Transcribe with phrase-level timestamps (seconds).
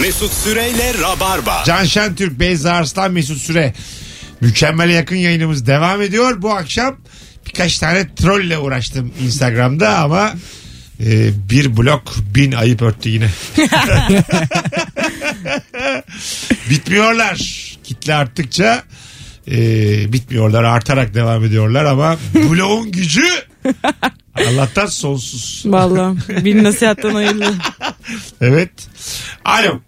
[0.00, 1.62] Mesut Süreyle Rabarba.
[1.66, 3.74] Can Şentürk, Beyza Arslan, Mesut Süre.
[4.40, 6.42] Mükemmele yakın yayınımız devam ediyor.
[6.42, 6.96] Bu akşam
[7.46, 10.34] birkaç tane trolle uğraştım Instagram'da ama
[11.00, 13.28] e, bir blok bin ayıp örttü yine.
[16.70, 17.38] Bitmiyorlar.
[17.84, 18.82] Kitle arttıkça
[19.50, 19.56] e,
[20.12, 20.64] bitmiyorlar.
[20.64, 23.28] Artarak devam ediyorlar ama bloğun gücü
[24.34, 25.62] Allah'tan sonsuz.
[25.66, 27.54] Valla bir nasihattan hayırlı.
[28.40, 28.70] Evet.
[29.44, 29.80] Alo.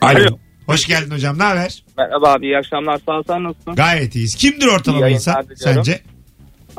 [0.00, 0.18] Alo.
[0.20, 0.38] Alo.
[0.66, 1.38] Hoş geldin hocam.
[1.38, 1.84] Ne haber?
[1.98, 3.74] Merhaba abi iyi akşamlar sağ ol sen nasılsın?
[3.74, 4.34] Gayet iyiyiz.
[4.34, 5.84] Kimdir ortalama İyi yayınlar insan diliyorum.
[5.84, 6.00] sence?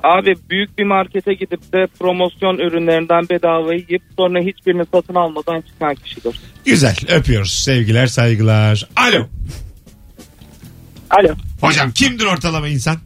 [0.03, 5.95] Abi büyük bir markete gidip de promosyon ürünlerinden bedava yiyip sonra hiçbirini satın almadan çıkan
[5.95, 6.39] kişidir.
[6.65, 6.95] Güzel.
[7.09, 7.51] Öpüyoruz.
[7.53, 8.89] Sevgiler, saygılar.
[8.95, 9.27] Alo.
[11.09, 11.33] Alo.
[11.61, 12.97] Hocam kimdir ortalama insan?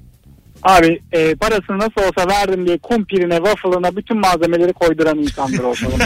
[0.63, 6.03] Abi e, parasını nasıl olsa verdim diye kumpirine, waffle'ına bütün malzemeleri koyduran insandır ortalama.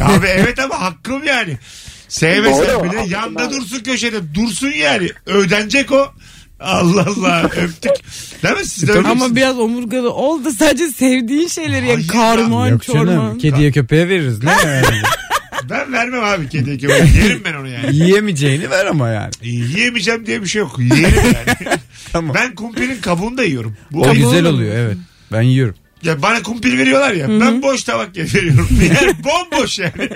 [0.14, 1.58] Abi evet ama hakkım yani.
[2.08, 3.54] Sevmesen Doğru, bile haklısın yanda abi.
[3.54, 4.34] dursun köşede.
[4.34, 5.08] Dursun yani.
[5.26, 6.06] Ödenecek o.
[6.60, 7.92] Allah Allah öptük.
[8.42, 8.64] Değil mi?
[8.64, 11.94] Siz de Ama biraz omurgalı ol da sadece sevdiğin şeyleri ya.
[11.94, 13.06] Hayır Karman, Yok canım.
[13.06, 13.38] çorman.
[13.38, 14.44] Kediye köpeğe veririz.
[14.44, 14.84] Ne yani?
[15.70, 17.06] Ben vermem abi kediye köpeğe.
[17.24, 17.96] Yerim ben onu yani.
[17.96, 19.30] Yiyemeyeceğini ver ama yani.
[19.42, 20.76] Yiyemeyeceğim diye bir şey yok.
[20.78, 21.78] Yerim yani.
[22.12, 22.34] Tamam.
[22.34, 23.76] ben kumpirin kabuğunu da yiyorum.
[23.90, 24.96] Bu O güzel oluyor evet.
[25.32, 25.74] Ben yiyorum.
[26.02, 27.28] Ya bana kumpir veriyorlar ya.
[27.28, 28.68] Ben boş tabak veriyorum.
[28.82, 29.92] Yani bomboş yani.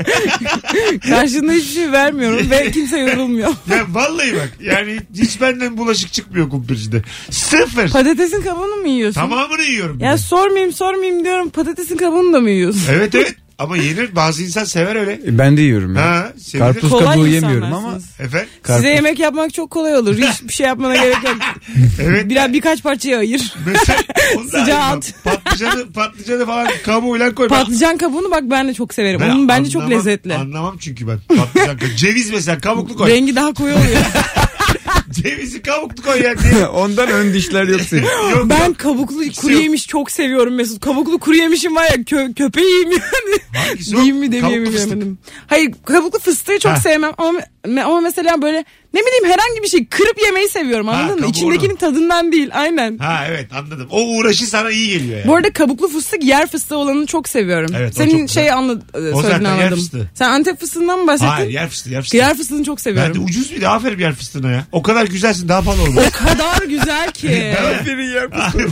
[1.08, 3.48] Karşında hiçbir şey vermiyorum ve kimse yorulmuyor.
[3.70, 4.52] Ya vallahi bak.
[4.62, 7.02] Yani hiç benden bulaşık çıkmıyor kumpircide.
[7.30, 7.90] Sıfır.
[7.90, 9.20] Patatesin kabuğunu mu yiyorsun?
[9.20, 9.98] Tamamını yiyorum.
[10.00, 10.18] bir Ya de.
[10.18, 12.82] sormayayım sormayayım diyorum patatesin kabuğunu da mı yiyorsun?
[12.90, 13.34] Evet evet.
[13.58, 14.16] Ama yenir.
[14.16, 15.12] Bazı insan sever öyle.
[15.12, 16.02] E, Ben de yiyorum ya.
[16.02, 16.58] Ha, sevilir.
[16.72, 17.42] Karpuz Kolay kabuğu insanlarsınız.
[17.42, 18.48] yemiyorum ama Efendim?
[18.62, 18.76] karpuz.
[18.82, 20.16] Size yemek yapmak çok kolay olur.
[20.18, 21.36] Hiçbir şey yapmana gerek yok.
[22.02, 22.28] Evet.
[22.30, 23.54] Biraz birkaç parçaya ayır.
[23.66, 23.98] Mesela
[24.36, 24.98] onu da Sıcağı ayırmam.
[24.98, 25.14] at.
[25.24, 27.50] Patlıcanı, patlıcanı falan kabuğuyla koy.
[27.50, 29.20] Ben- Patlıcan kabuğunu bak ben de çok severim.
[29.20, 30.34] Ben Onun bence çok anlamam- lezzetli.
[30.34, 31.18] Anlamam çünkü ben.
[31.36, 31.88] Patlıcan koy.
[31.96, 33.10] Ceviz mesela kabuklu koy.
[33.10, 34.00] Rengi daha koyu oluyor.
[35.24, 36.66] Cevizi kabuklu koy ya diye.
[36.74, 38.02] Ondan ön dişler yok senin.
[38.36, 38.78] Yok, ben yok.
[38.78, 39.62] kabuklu kuru yok.
[39.62, 40.80] yemiş çok seviyorum Mesut.
[40.84, 43.38] Kabuklu kuru yemişim var ya kö- köpeğim yani.
[43.68, 43.96] Hangisi o?
[43.96, 44.86] Diyeyim mi demeyeyim fıstık.
[44.86, 45.18] bilemedim.
[45.46, 46.76] Hayır kabuklu fıstığı çok Ha.
[46.76, 47.40] sevmem ama,
[47.84, 51.16] ama mesela böyle ne bileyim herhangi bir şey kırıp yemeyi seviyorum anladın mı?
[51.16, 51.30] kabuğunu.
[51.30, 52.98] İçindekinin tadından değil aynen.
[52.98, 53.86] Ha evet anladım.
[53.90, 55.28] O uğraşı sana iyi geliyor yani.
[55.28, 57.70] Bu arada kabuklu fıstık yer fıstığı olanını çok seviyorum.
[57.78, 58.42] Evet, o Senin çok güzel.
[58.42, 59.78] şey anla, O zaten söylediğini yer anladım.
[59.78, 60.10] fıstığı.
[60.14, 61.30] Sen Antep fıstığından mı bahsettin?
[61.30, 62.16] Hayır yer fıstığı yer fıstığı.
[62.16, 63.24] Yer fıstığını çok Ben de seviyorum.
[63.24, 64.64] ucuz bir de aferin yer fıstığına ya.
[64.72, 66.04] O kadar güzelsin daha pahalı olmaz.
[66.08, 67.54] O kadar güzel ki.
[67.80, 68.22] Aferin ya.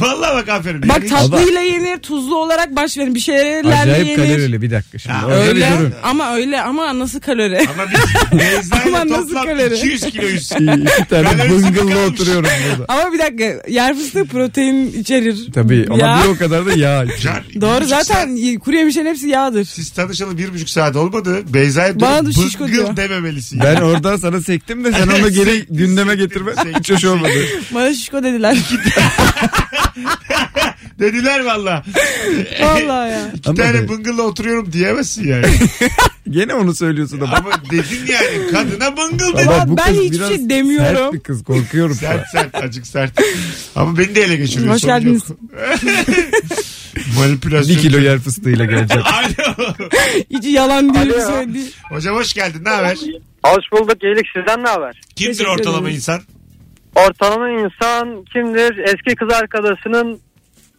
[0.00, 0.88] Vallahi bak aferin.
[0.88, 3.14] Bak Yani- tatlıyla yenir, tuzlu olarak baş verin.
[3.14, 4.16] Bir şeylerle Acayip yenir.
[4.16, 5.14] kalorili bir dakika şimdi.
[5.14, 5.94] Ha, bir Öyle durun.
[6.02, 7.58] ama öyle ama nasıl kalori?
[7.74, 9.74] Ama biz Beyza'yla Aman nasıl toplam kalori?
[9.76, 10.42] 200 kiloyuz.
[10.52, 11.96] İki tane kalmış.
[12.12, 12.84] oturuyorum burada.
[12.92, 15.52] ama bir dakika yer fıstığı protein içerir.
[15.54, 16.20] Tabii ama Ya.
[16.24, 17.04] bir o kadar da yağ.
[17.22, 19.64] Can, bir Doğru buçuk zaten kuru yemişlerin hepsi yağdır.
[19.64, 21.42] Siz tanışalı bir buçuk saat olmadı.
[21.54, 22.96] Beyza'ya Bana dönüp da şişko bıngıl diyor.
[22.96, 23.60] dememelisin.
[23.60, 26.52] Ben oradan sana sektim de sen onu geri gündeme getirme.
[26.78, 27.32] Hiç hoş olmadı.
[27.74, 28.56] Bana şişko dediler.
[31.00, 31.84] Dediler valla.
[32.62, 33.32] Vallahi ya.
[33.34, 35.46] İki Ama tane be- bıngılla oturuyorum diyemezsin yani.
[36.32, 37.36] Gene onu söylüyorsun ama.
[37.36, 39.46] Ama dedin yani kadına bıngıl dedin.
[39.46, 40.96] Ama bu ben kız hiçbir biraz şey demiyorum.
[40.96, 41.94] Sert bir kız korkuyorum.
[41.94, 43.12] Sert sert acık sert.
[43.76, 44.74] Ama beni de ele geçiriyor.
[44.74, 45.22] Hoş geldiniz.
[47.18, 47.76] Manipülasyon.
[47.76, 49.02] bir kilo yer fıstığıyla geleceğim.
[49.12, 49.74] Alo.
[50.30, 51.26] Hiç yalan değil Alo.
[51.26, 51.64] söylediği.
[51.90, 52.64] Hocam hoş geldin.
[52.64, 52.98] Ne haber?
[53.44, 55.00] Hoş bulduk iyilik sizden ne haber?
[55.16, 55.96] Kimdir Teşekkür ortalama ederim.
[55.96, 56.20] insan?
[56.96, 58.78] Ortalama insan kimdir?
[58.78, 60.20] Eski kız arkadaşının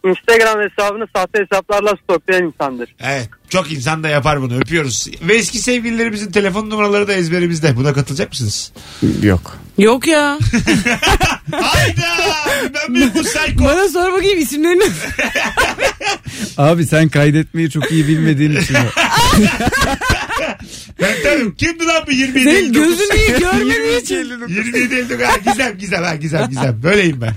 [0.04, 2.94] Instagram hesabını sahte hesaplarla stoklayan insandır.
[3.00, 3.28] Evet.
[3.48, 4.56] Çok insan da yapar bunu.
[4.56, 5.06] Öpüyoruz.
[5.22, 7.76] Ve eski sevgililerimizin telefon numaraları da ezberimizde.
[7.76, 8.72] Buna katılacak mısınız?
[9.22, 9.56] Yok.
[9.78, 10.38] Yok ya.
[11.52, 12.06] Hayda!
[12.74, 13.64] Ben bir bu psycho.
[13.64, 14.84] Bana sor bakayım isimlerini.
[16.58, 18.74] Abi sen kaydetmeyi çok iyi bilmediğin için.
[18.74, 18.78] o.
[21.00, 21.56] Ben tabii.
[21.56, 22.98] Kimdi lan bu 27 Senin 59?
[22.98, 24.16] gözünü iyi görmediği için.
[24.48, 25.26] 27 59.
[25.26, 26.80] Ha, gizem gizem ha gizem gizem.
[26.82, 27.34] Böyleyim ben.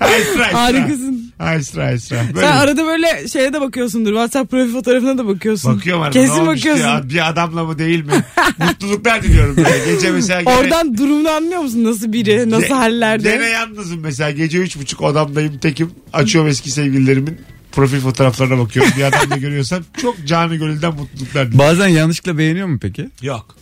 [0.00, 0.54] Ha, Esra Esra.
[0.60, 1.25] Harikasın.
[1.38, 2.16] Ha, Esra Esra.
[2.34, 2.46] Böyle.
[2.46, 4.10] Sen arada böyle şeye de bakıyorsundur.
[4.10, 5.76] WhatsApp profil fotoğrafına da bakıyorsun.
[5.76, 6.12] Bakıyorum arada.
[6.20, 6.84] Kesin bakıyorsun.
[6.84, 8.12] Ya, bir adamla mı değil mi?
[8.58, 9.56] Mutluluklar diliyorum.
[9.56, 9.92] Böyle.
[9.94, 11.84] Gece mesela gene, Oradan durumunu anlıyor musun?
[11.84, 12.50] Nasıl biri?
[12.50, 13.30] Nasıl hallerde?
[13.30, 14.30] Gene yalnızım mesela.
[14.30, 15.90] Gece üç buçuk odamdayım tekim.
[16.12, 17.40] Açıyorum eski sevgililerimin
[17.72, 18.92] profil fotoğraflarına bakıyorum.
[18.96, 21.58] Bir adamla görüyorsam çok canı gönülden mutluluklar diliyorum.
[21.58, 23.08] Bazen yanlışlıkla beğeniyor mu peki?
[23.22, 23.56] Yok.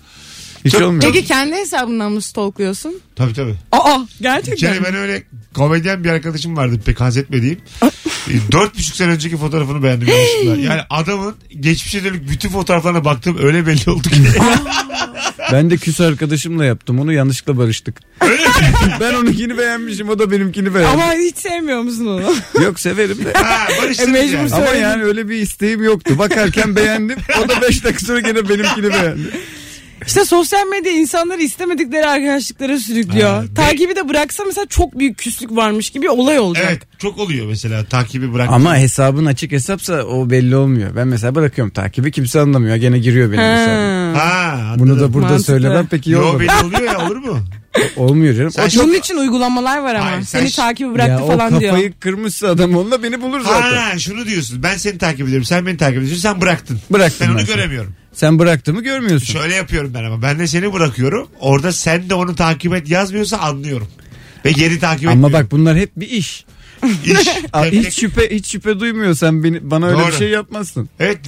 [0.64, 1.02] Hiç Çok- olmuyor.
[1.12, 2.94] Peki kendi hesabından mı stalkluyorsun?
[3.16, 3.55] Tabii tabii.
[3.72, 4.56] Aa Bir gerçekten.
[4.72, 5.22] kere ben öyle
[5.55, 7.58] komedyen bir arkadaşım vardı pek haz etmediğim.
[8.28, 10.56] E, Dört buçuk sene önceki fotoğrafını beğendim yanlışlıkla.
[10.75, 14.16] Yani adamın geçmişe dönük bütün fotoğraflarına baktım öyle belli oldu ki.
[15.52, 18.00] Ben de küs arkadaşımla yaptım onu yanlışlıkla barıştık.
[19.00, 21.02] Ben onunkini beğenmişim o da benimkini beğenmiş.
[21.05, 22.34] Ama hiç sevmiyor musun onu?
[22.64, 23.32] Yok severim de.
[23.32, 24.55] Ha, barıştınız E, mecbur yani.
[24.55, 24.82] Ama Söyledim.
[24.82, 26.19] yani öyle bir isteğim yoktu.
[26.19, 27.19] Bakarken beğendim.
[27.44, 29.31] O da 5 dakika sonra gene benimkini beğendi.
[30.06, 33.31] İşte sosyal medya insanları istemedikleri arkadaşlıklara sürüklüyor.
[33.31, 36.67] Ha, be- Takibi de bıraksa mesela çok büyük küslük varmış gibi olay olacak.
[36.69, 38.49] Evet çok oluyor mesela takibi bırak.
[38.53, 40.97] Ama hesabın açık hesapsa o belli olmuyor.
[40.97, 42.77] Ben mesela bırakıyorum takibi kimse anlamıyor.
[42.77, 44.15] Gene giriyor benim hesabım.
[44.15, 44.75] Ha.
[44.79, 45.45] Bunu da burada Mantıklı.
[45.53, 46.39] söylemem pek iyi Yo olmadı.
[46.41, 47.39] belli oluyor ya olur mu?
[47.97, 48.50] Olmuyor canım.
[48.50, 50.06] Sen o çok- Bunun için uygulamalar var ama.
[50.11, 51.93] Hayır, sen Seni ş- takibi bıraktı ya o falan kafayı diyor.
[52.00, 53.76] kırmışsa adam onunla beni bulur zaten.
[53.76, 56.81] Ha şunu diyorsun ben seni takip ediyorum sen beni takip ediyorsun sen bıraktın.
[56.91, 57.47] Bıraktım Ben onu seni.
[57.56, 57.94] göremiyorum.
[58.12, 59.32] Sen bıraktığımı görmüyorsun.
[59.32, 63.37] Şöyle yapıyorum ben ama ben de seni bırakıyorum orada sen de onu takip et yazmıyorsa
[63.38, 63.88] anlıyorum.
[64.44, 65.32] Ve geri takip Ama etmiyorum.
[65.44, 66.44] bak bunlar hep bir iş.
[67.05, 70.06] İş, Aa, hiç şüphe hiç şüphe duymuyorsan beni bana öyle Doğru.
[70.09, 70.88] bir şey yapmazsın.
[71.00, 71.19] Evet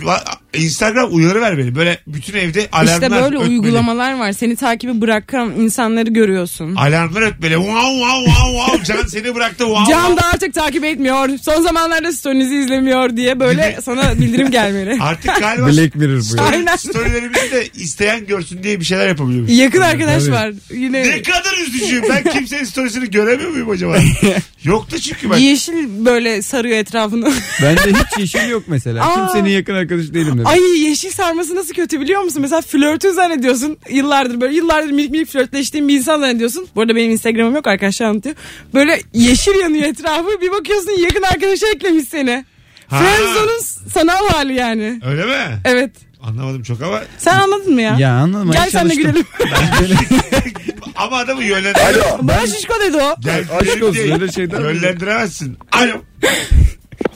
[0.54, 1.74] Instagram uyarı ver beni.
[1.74, 3.50] Böyle bütün evde alarmlar İşte böyle ötmeli.
[3.50, 4.32] uygulamalar var.
[4.32, 6.74] Seni takibi bırakan insanları görüyorsun.
[6.74, 7.54] Alarmlar ötmeli.
[7.54, 8.84] Wow wow wow wow.
[8.84, 9.64] Can seni bıraktı.
[9.64, 10.22] Wow, Can wow.
[10.22, 11.28] da artık takip etmiyor.
[11.42, 14.98] Son zamanlarda story'nizi izlemiyor diye böyle sana bildirim gelmeli.
[15.02, 16.42] Artık galiba Black Mirror bu ya.
[16.44, 16.76] Aynen.
[16.76, 19.58] storylerimizi de isteyen görsün diye bir şeyler yapabiliyoruz.
[19.58, 20.32] Yakın arkadaş Tabii.
[20.34, 20.52] var.
[20.74, 22.04] Yine Ne kadar üzücüyüm.
[22.08, 23.96] Ben kimsenin storiesini göremiyor muyum acaba?
[24.64, 25.36] Yoktu çünkü ben.
[25.36, 27.32] yeşil böyle sarıyor etrafını.
[27.62, 29.06] Bende hiç yeşil yok mesela.
[29.10, 29.14] Aa.
[29.14, 30.46] Kimsenin yakın arkadaşı değilim dedim.
[30.46, 32.42] Ay yeşil sarması nasıl kötü biliyor musun?
[32.42, 33.78] Mesela flörtün zannediyorsun.
[33.90, 36.68] Yıllardır böyle yıllardır minik minik flörtleştiğin bir insan zannediyorsun.
[36.76, 38.34] Bu arada benim Instagram'ım yok arkadaşlar anlatıyor.
[38.74, 40.40] Böyle yeşil yanıyor etrafı.
[40.40, 42.44] Bir bakıyorsun yakın arkadaşı eklemiş seni.
[42.88, 42.98] Ha.
[42.98, 43.60] Friendzone'un
[43.94, 45.00] sanal hali yani.
[45.06, 45.58] Öyle mi?
[45.64, 45.90] Evet.
[46.22, 47.02] Anlamadım çok ama.
[47.18, 47.96] Sen anladın mı ya?
[47.98, 48.50] Ya anladım.
[48.52, 49.24] Gel sen de gülelim.
[50.96, 51.80] ama adamı yönlendir.
[52.22, 53.14] Bana şişko dedi o.
[53.20, 54.60] Gel Aşk olsun, öyle şeyden?
[54.60, 55.58] Yönlendiremezsin.
[55.72, 55.92] Alo.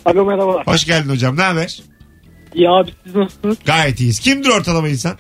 [0.05, 0.63] Alo merhaba.
[0.67, 1.37] Hoş geldin hocam.
[1.37, 1.83] Ne haber?
[2.55, 3.57] Ya abi siz nasılsınız?
[3.67, 4.19] Gayet iyiyiz.
[4.19, 5.17] Kimdir ortalama insan?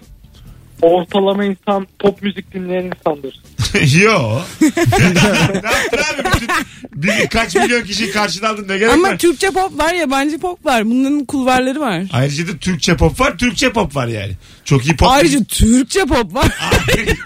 [0.82, 3.41] Ortalama insan pop müzik dinleyen insandır.
[4.03, 4.41] Yo.
[4.61, 5.06] ne
[5.71, 6.25] yaptın abi?
[6.35, 6.49] Bütün,
[6.94, 9.19] bir, kaç milyon kişiyi karşına aldın ne gerek Ama var?
[9.19, 10.87] Türkçe pop var yabancı pop var.
[10.87, 12.03] Bunların kulvarları var.
[12.12, 14.33] Ayrıca da Türkçe pop var, Türkçe pop var yani.
[14.65, 15.09] Çok iyi pop.
[15.09, 16.49] Ayrıca Türkçe pop var.
[16.59, 17.19] Hayır.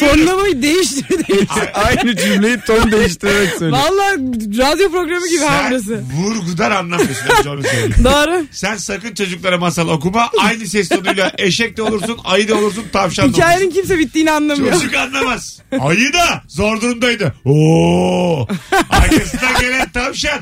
[0.00, 1.70] Tonlamayı değiştir değiştir.
[1.74, 3.72] Aynı cümleyi ton değiştirerek söyle.
[3.72, 4.12] Valla
[4.58, 6.02] radyo programı gibi ha burası.
[6.16, 7.26] vurgudan anlamıyorsun.
[7.38, 7.94] önce onu söyleyeyim.
[8.04, 8.46] Doğru.
[8.50, 10.30] Sen sakın çocuklara masal okuma.
[10.38, 13.42] Aynı ses tonuyla eşek de olursun, ayı da olursun, tavşan da olursun.
[13.42, 14.72] Hikayenin kimse bittiğini anlamıyor.
[14.72, 15.58] Çocuk anlamaz.
[15.80, 17.34] Ayı da zor durumdaydı.
[17.44, 18.46] Oo.
[18.90, 20.40] Arkasından gelen tavşan.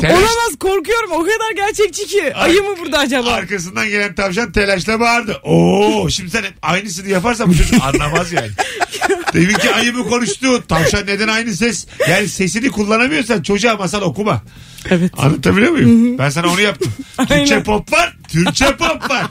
[0.00, 2.34] Telaş, Olamaz korkuyorum o kadar gerçekçi ki.
[2.34, 3.30] Ayı mı burada acaba?
[3.30, 5.36] arkasından gelen tavşan telaşla bağırdı.
[5.44, 6.10] Oo.
[6.10, 8.47] Şimdi sen hep aynısını yaparsan bu çocuk anlamaz yani.
[9.34, 10.64] Demin ki ayı mı konuştu?
[10.68, 11.86] Tavşan neden aynı ses?
[12.10, 14.42] Yani sesini kullanamıyorsan çocuğa masal okuma.
[14.90, 15.12] Evet.
[15.16, 16.18] Anlatabiliyor muyum?
[16.18, 16.92] Ben sana onu yaptım.
[17.28, 19.26] Türkçe pop var, Türkçe pop var.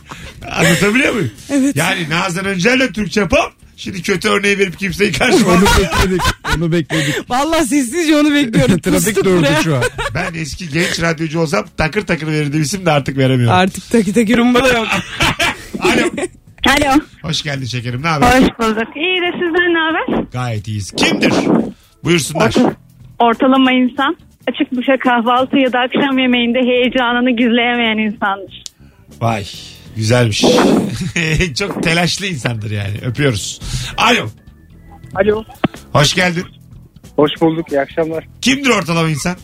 [0.51, 1.31] Anlatabiliyor muyum?
[1.49, 1.75] Evet.
[1.75, 3.51] Yani Nazan Öncel'le Türkçe pop.
[3.77, 6.21] Şimdi kötü örneği verip kimseyi karşıma Onu bekledik.
[6.57, 7.29] Onu bekledik.
[7.29, 8.79] Valla sessizce onu bekliyorum.
[8.81, 9.83] Trafik durdu şu an.
[10.13, 13.57] Ben eski genç radyocu olsam takır takır verirdim isim de artık veremiyorum.
[13.57, 14.87] Artık taki taki rumba da yok.
[15.79, 16.27] Alo.
[16.67, 16.99] Alo.
[17.21, 18.01] Hoş geldin şekerim.
[18.03, 18.27] Ne haber?
[18.27, 18.95] Hoş bulduk.
[18.95, 20.23] İyi de sizden ne haber?
[20.31, 20.91] Gayet iyiyiz.
[20.91, 21.33] Kimdir?
[22.03, 22.53] Buyursunlar.
[23.19, 24.17] Ortalama insan.
[24.47, 28.63] Açık büfe kahvaltı ya da akşam yemeğinde heyecanını gizleyemeyen insandır.
[29.21, 29.43] Vay.
[29.95, 30.41] Güzelmiş.
[31.59, 32.93] Çok telaşlı insandır yani.
[33.05, 33.61] Öpüyoruz.
[33.97, 34.27] Alo.
[35.15, 35.43] Alo.
[35.93, 36.43] Hoş geldin.
[37.15, 37.71] Hoş bulduk.
[37.71, 38.27] İyi akşamlar.
[38.41, 39.35] Kimdir ortalama insan?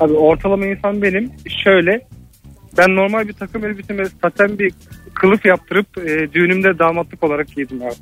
[0.00, 1.32] Abi ortalama insan benim.
[1.64, 2.08] Şöyle.
[2.78, 4.72] Ben normal bir takım elbiseme saten bir
[5.14, 7.94] kılıf yaptırıp e, düğünümde damatlık olarak giydim abi.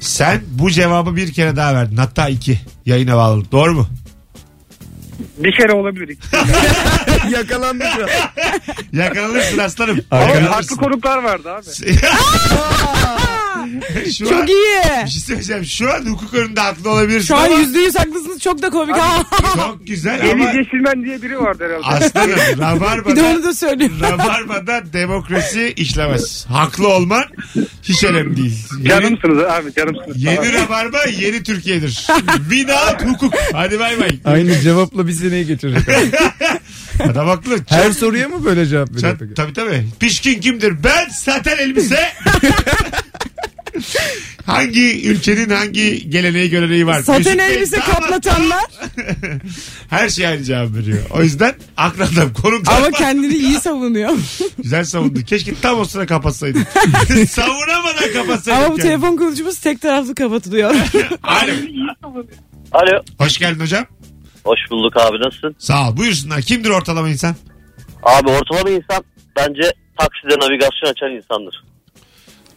[0.00, 1.96] Sen bu cevabı bir kere daha verdin.
[1.96, 2.60] Hatta iki.
[2.86, 3.44] Yayına bağlı.
[3.52, 3.86] Doğru mu?
[5.38, 6.18] Bir kere olabilir.
[7.30, 8.08] Yakalandık şu an.
[8.92, 10.00] Yakalanırsın aslanım.
[10.10, 11.66] Ama farklı konuklar vardı abi.
[14.18, 14.82] Şu an, Çok iyi.
[15.04, 15.64] Bir şey söyleyeceğim.
[15.64, 18.96] Şu an hukuk önünde haklı olabilirsin Şu an ama yüzde yüz haklısınız çok da komik.
[18.96, 19.22] Ha.
[19.54, 22.04] çok güzel ama Deniz Yeşilmen diye biri vardı herhalde.
[22.06, 23.92] aslanım Bir de Rabarba'da, onu da söyleyeyim.
[24.00, 26.46] Rabarba'da demokrasi işlemez.
[26.48, 27.24] Haklı olman
[27.82, 28.58] hiç önemli değil.
[28.78, 30.22] Yeni, Canımsınız abi canımsınız.
[30.22, 32.06] yeni Rabarba yeni Türkiye'dir.
[32.50, 33.34] Without hukuk.
[33.52, 34.18] Hadi bay bay.
[34.24, 35.88] Aynı cevapla bir seneyi geçirecek.
[37.10, 37.56] Adam haklı.
[37.68, 39.34] Her Çat- soruya mı böyle cevap veriyor çat- peki?
[39.34, 39.84] tabii tabii.
[40.00, 40.84] Pişkin kimdir?
[40.84, 42.12] Ben saten elbise.
[44.46, 47.02] hangi ülkenin hangi geleneği göreneği var?
[47.02, 48.64] Saten Mesut Bey, elbise damat, kaplatanlar
[49.90, 50.98] Her şey aynı cevap veriyor.
[51.10, 54.10] O yüzden aklı adam konuk ama kendini iyi savunuyor.
[54.58, 55.20] Güzel savundu.
[55.22, 56.64] Keşke tam o sıra kapatsaydın.
[57.28, 58.60] Savunamadan kapatsaydın.
[58.60, 58.82] ama bu kendini.
[58.82, 60.74] telefon kılıcımız tek taraflı kapatılıyor.
[61.22, 61.52] Alo.
[62.72, 63.02] Alo.
[63.18, 63.86] Hoş geldin hocam.
[64.44, 65.56] Hoş bulduk abi nasılsın?
[65.58, 65.96] Sağ ol.
[65.96, 66.42] Buyursunlar.
[66.42, 67.36] Kimdir ortalama insan?
[68.02, 69.04] Abi ortalama insan
[69.36, 71.64] bence takside navigasyon açan insandır.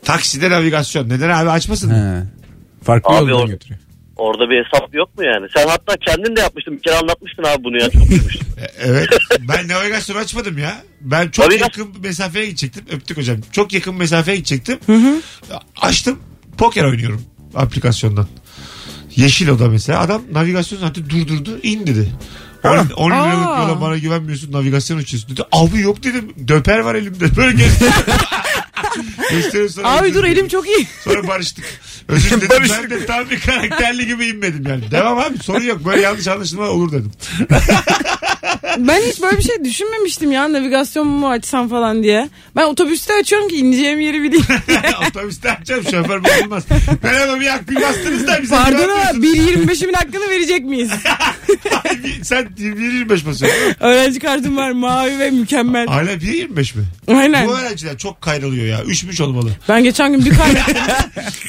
[0.06, 1.10] Takside navigasyon.
[1.10, 1.90] Neden abi açmasın?
[1.90, 2.24] He.
[2.84, 3.80] Farklı Abi yoldan or- götürüyor.
[4.16, 5.48] Orada bir hesap yok mu yani?
[5.56, 6.74] Sen hatta kendin de yapmıştın.
[6.78, 7.90] Bir kere anlatmıştın abi bunu ya.
[7.90, 8.02] Çok.
[8.58, 9.08] E, Evet.
[9.40, 10.78] Ben navigasyon açmadım ya.
[11.02, 12.86] Ben çok Navigasyon- yakın mesafeye gidecektim.
[12.92, 13.38] Öptük hocam.
[13.52, 14.80] Çok yakın mesafeye gidecektim.
[15.82, 16.20] Açtım.
[16.58, 17.22] Poker oynuyorum
[17.56, 18.28] aplikasyondan.
[19.16, 20.00] Yeşil oda mesela.
[20.00, 21.60] Adam navigasyon zaten durdurdu.
[21.64, 22.10] in dedi.
[22.64, 23.62] 10, 10 liralık Aa.
[23.62, 25.42] yola bana güvenmiyorsun navigasyon açıyorsun dedi.
[25.52, 26.34] Abi yok dedim.
[26.48, 27.36] Döper var elimde.
[27.38, 27.88] Böyle göster.
[29.70, 30.88] Sonra Abi dur elim çok iyi.
[31.04, 31.66] Sonra barıştık.
[32.08, 32.68] Özür dilerim.
[32.70, 34.92] ben de tam bir karakterli gibi inmedim yani.
[34.92, 35.86] Devam abi sorun yok.
[35.86, 37.12] Böyle yanlış anlaşılma olur dedim.
[38.78, 42.30] Ben hiç böyle bir şey düşünmemiştim ya navigasyon mu açsam falan diye.
[42.56, 44.46] Ben otobüste açıyorum ki ineceğim yeri bileyim.
[45.10, 46.64] Otobüste açacağım şoför bozulmaz.
[47.04, 49.82] Merhaba bir akbil bastınız da bize Pardon ama güvenmiyorsunuz.
[49.82, 50.92] 1.25'imin hakkını verecek miyiz?
[52.24, 53.76] Sen 1.25 basıyorsun.
[53.80, 55.88] Öğrenci kartım var mavi ve mükemmel.
[55.88, 56.84] Hala 1.25 mi?
[57.08, 57.48] Aynen.
[57.48, 58.84] Bu öğrenciler çok kayrılıyor ya.
[58.86, 59.52] Üşmüş olmalı.
[59.70, 60.76] Ben geçen gün bir kaybettim.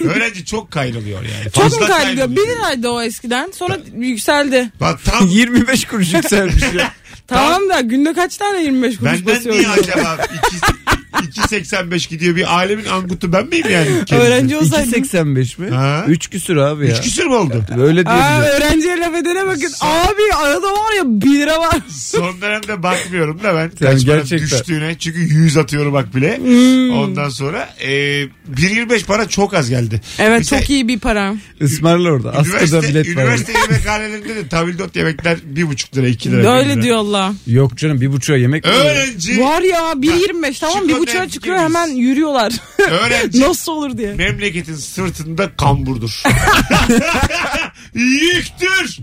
[0.09, 1.45] Öğrenci çok kayrılıyor yani.
[1.45, 2.31] Çok Fazla mu kaybediyor?
[2.31, 3.50] 1 liraydı o eskiden.
[3.55, 4.71] Sonra yükseldi.
[4.81, 6.93] Bak tam 25 kuruş yükselmiş ya.
[7.26, 9.55] Tamam da günde kaç tane 25 kuruş benden basıyor?
[9.55, 13.87] niye acaba 2 2.85 gidiyor bir alemin angutu ben miyim yani?
[14.07, 14.15] kendisi?
[14.29, 14.93] Öğrenci olsaydım.
[14.93, 15.71] 2.85 mi?
[15.71, 16.05] Ha?
[16.09, 16.93] 3 küsür abi ya.
[16.93, 17.65] Üç küsür mü oldu?
[17.79, 18.51] Öyle diyor Aa, bize.
[18.51, 19.71] öğrenciye laf edene bakın.
[19.81, 21.79] Abi arada var ya 1 lira var.
[21.91, 24.39] Son dönemde bakmıyorum da ben kaç para gerçekten.
[24.59, 26.37] düştüğüne çünkü 100 atıyorum bak bile.
[26.39, 26.99] Hmm.
[26.99, 30.01] Ondan sonra e, 1.25 para çok az geldi.
[30.19, 31.35] Evet Mesela çok iyi bir para.
[31.61, 32.31] Ismarla orada.
[32.33, 33.23] Askıda Üniversite, bilet var.
[33.23, 36.43] üniversite yemekhanelerinde de tabildot yemekler 1.5 lira 2 lira.
[36.43, 36.83] bir Öyle lira.
[36.83, 37.33] diyorlar.
[37.47, 38.71] Yok canım bir buçuğa yemek mi?
[38.71, 41.77] Öğrenci, Var ya 1.25 tamam şu buçuğa çıkıyor fikiriz.
[41.77, 42.53] hemen yürüyorlar.
[42.91, 44.12] öğrenci Nasıl olur diye.
[44.15, 46.23] memleketin sırtında kamburdur.
[47.95, 48.99] Yüktür.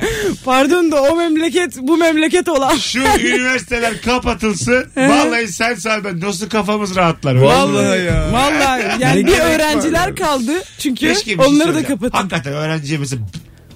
[0.46, 2.76] Pardon da o memleket bu memleket olan.
[2.78, 4.86] Şu üniversiteler kapatılsın.
[4.98, 7.36] Vallahi sen say ben nasıl kafamız rahatlar.
[7.36, 7.46] öyle.
[7.46, 8.30] Vallahi ya.
[8.32, 10.52] Vallahi yani bir öğrenciler kaldı.
[10.80, 12.00] Çünkü Keşke bir şey onları da söyleyeceğim.
[12.02, 12.18] kapatın.
[12.18, 13.22] Hakikaten öğrenciye mesela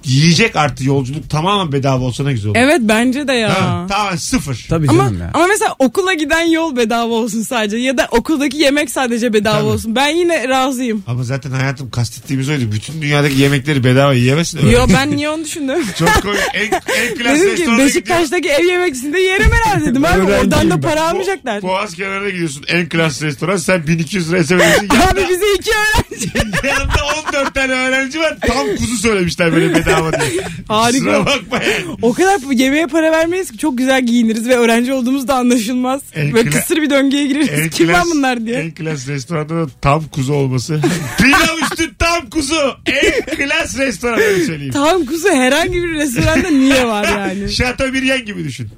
[0.05, 2.59] yiyecek artı yolculuk tamamen bedava olsa ne güzel olur.
[2.59, 3.49] Evet bence de ya.
[3.61, 4.65] Ha, tamamen sıfır.
[4.69, 5.31] Tabii Ama, canım ya.
[5.33, 9.65] ama mesela okula giden yol bedava olsun sadece ya da okuldaki yemek sadece bedava Tabii.
[9.67, 9.95] olsun.
[9.95, 11.03] Ben yine razıyım.
[11.07, 12.71] Ama zaten hayatım kastettiğimiz oydu.
[12.71, 14.69] Bütün dünyadaki yemekleri bedava yiyemezsin.
[14.69, 15.79] Yo ben niye onu düşündüm?
[15.99, 16.37] Çok koy.
[16.53, 17.77] En, en klas Dedim ki restorana.
[17.85, 20.11] Beşiktaş'taki ev yemekçisinde yerim herhalde dedim abi.
[20.13, 20.89] Öğrenciyim Oradan da ben.
[20.89, 21.61] para almayacaklar.
[21.61, 22.63] Boğaz kenarına gidiyorsun.
[22.67, 23.57] En klas restoran.
[23.57, 24.87] Sen 1200 liraya söylüyorsun.
[25.11, 26.29] Abi bize iki öğrenci.
[26.67, 28.37] Yanında 14 tane öğrenci var.
[28.47, 30.41] Tam kuzu söylemişler böyle bedava diye.
[30.67, 30.97] Harika.
[30.97, 31.97] Kusura bakma yani.
[32.01, 36.01] O kadar yemeğe para vermeyiz ki çok güzel giyiniriz ve öğrenci olduğumuz da anlaşılmaz.
[36.15, 37.49] En ve kla- kısır bir döngüye gireriz.
[37.51, 38.55] En Kim klas- lan bunlar diye.
[38.59, 40.81] En klas restoranda da tam kuzu olması.
[41.17, 42.75] Pilav üstü tam kuzu.
[42.85, 44.73] En klas restoran öyle söyleyeyim.
[44.73, 47.51] Tam kuzu herhangi bir restoranda niye var yani?
[47.53, 48.69] Şatöbiryen gibi düşün.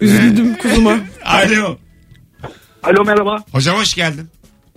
[0.00, 0.98] Üzüldüm kuzuma.
[1.24, 1.78] Alo.
[2.82, 3.44] Alo merhaba.
[3.52, 4.28] Hocam hoş geldin.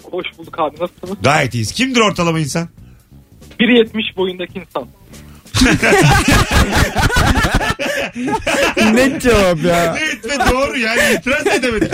[0.04, 1.18] Hoş bulduk abi nasılsınız?
[1.24, 1.72] Gayet iyiyiz.
[1.72, 2.70] Kimdir ortalama insan?
[3.60, 4.88] 1.70 boyundaki insan.
[8.94, 9.98] Net cevap ya.
[10.04, 11.92] Evet ve doğru yani itiraz edemedik.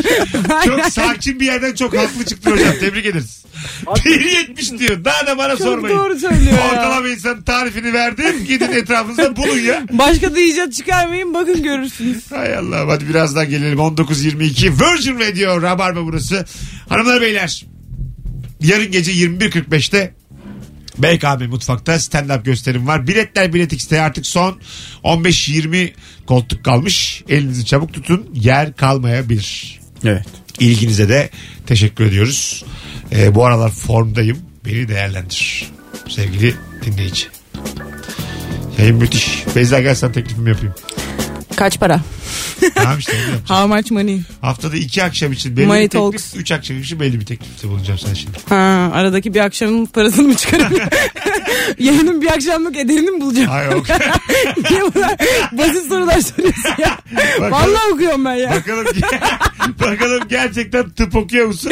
[0.66, 2.74] Çok sakin bir yerden çok haklı çıktın hocam.
[2.80, 3.42] Tebrik ederiz.
[3.86, 5.06] 1.70 diyor.
[5.06, 5.98] Daha da bana Çok sormayın.
[5.98, 6.70] doğru söylüyor ya.
[6.72, 8.46] Ortalama insan tarifini verdim.
[8.48, 9.84] Gidin etrafınızda bulun ya.
[9.92, 12.32] Başka da icat çıkarmayın bakın görürsünüz.
[12.32, 16.46] Hay Allah hadi biraz daha gelelim 19.22 Virgin Radio Rabarba burası
[16.90, 17.66] Hanımlar beyler
[18.62, 20.14] yarın gece 21.45'te
[20.98, 23.08] BKM Mutfak'ta stand-up gösterim var.
[23.08, 24.60] Biletler Bilet X'te artık son
[25.04, 25.92] 15-20
[26.26, 27.24] koltuk kalmış.
[27.30, 28.30] Elinizi çabuk tutun.
[28.34, 29.80] Yer kalmayabilir.
[30.04, 30.26] Evet.
[30.60, 31.30] İlginize de
[31.68, 32.66] teşekkür ediyoruz.
[33.12, 34.38] Ee, bu aralar formdayım.
[34.66, 35.72] Beni değerlendir.
[36.10, 36.56] Sevgili
[36.86, 37.28] dinleyici.
[38.78, 39.44] Yayın müthiş.
[39.56, 40.76] Beyza gel sana teklifimi yapayım.
[41.62, 42.02] Kaç para?
[42.76, 43.58] Tamam işte onu.
[43.58, 44.22] How much money?
[44.42, 46.36] Haftada iki akşam için belli Money bir teklif, talks.
[46.36, 48.38] üç akşam için belli bir teklifte bulunacağım sana şimdi.
[48.50, 50.74] Ha, aradaki bir akşamın parasını mı çıkarayım?
[51.80, 53.52] Yayının bir akşamlık ederini mi bulacağım?
[53.52, 53.86] Ay yok.
[54.72, 55.18] Niye bu kadar
[55.52, 56.98] basit sorular soruyorsun ya?
[57.40, 58.52] Bakalım- Vallahi okuyorum ben ya.
[58.52, 58.86] bakalım,
[59.80, 61.72] bakalım gerçekten tıp okuyor musun?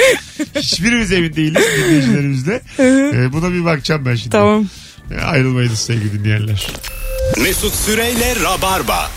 [0.56, 2.62] Hiçbirimiz emin değiliz dinleyicilerimizle.
[2.80, 4.30] Ee, buna bir bakacağım ben şimdi.
[4.30, 4.66] Tamam.
[5.12, 6.68] Ee, ayrılmayınız sevgili dinleyenler.
[7.42, 9.10] Mesut Süreyle Rabarba.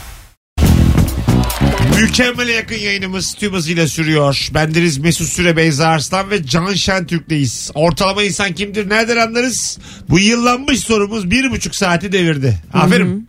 [2.02, 4.48] Mükemmele yakın yayınımız tüm hızıyla sürüyor.
[4.54, 7.70] Bendeniz Mesut Süre, Beyza Arslan ve Can Şentürk'teyiz.
[7.74, 8.88] Ortalama insan kimdir?
[8.88, 9.78] Nereden anlarız?
[10.08, 12.58] Bu yıllanmış sorumuz bir buçuk saati devirdi.
[12.72, 13.28] Aferin.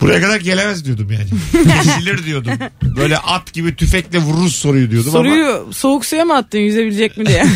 [0.00, 1.28] Buraya kadar gelemez diyordum yani.
[1.82, 2.52] Kesilir diyordum.
[2.96, 7.26] Böyle at gibi tüfekle vururuz soruyu diyordum ama Soruyu soğuk suya mı attın yüzebilecek mi
[7.26, 7.44] diye.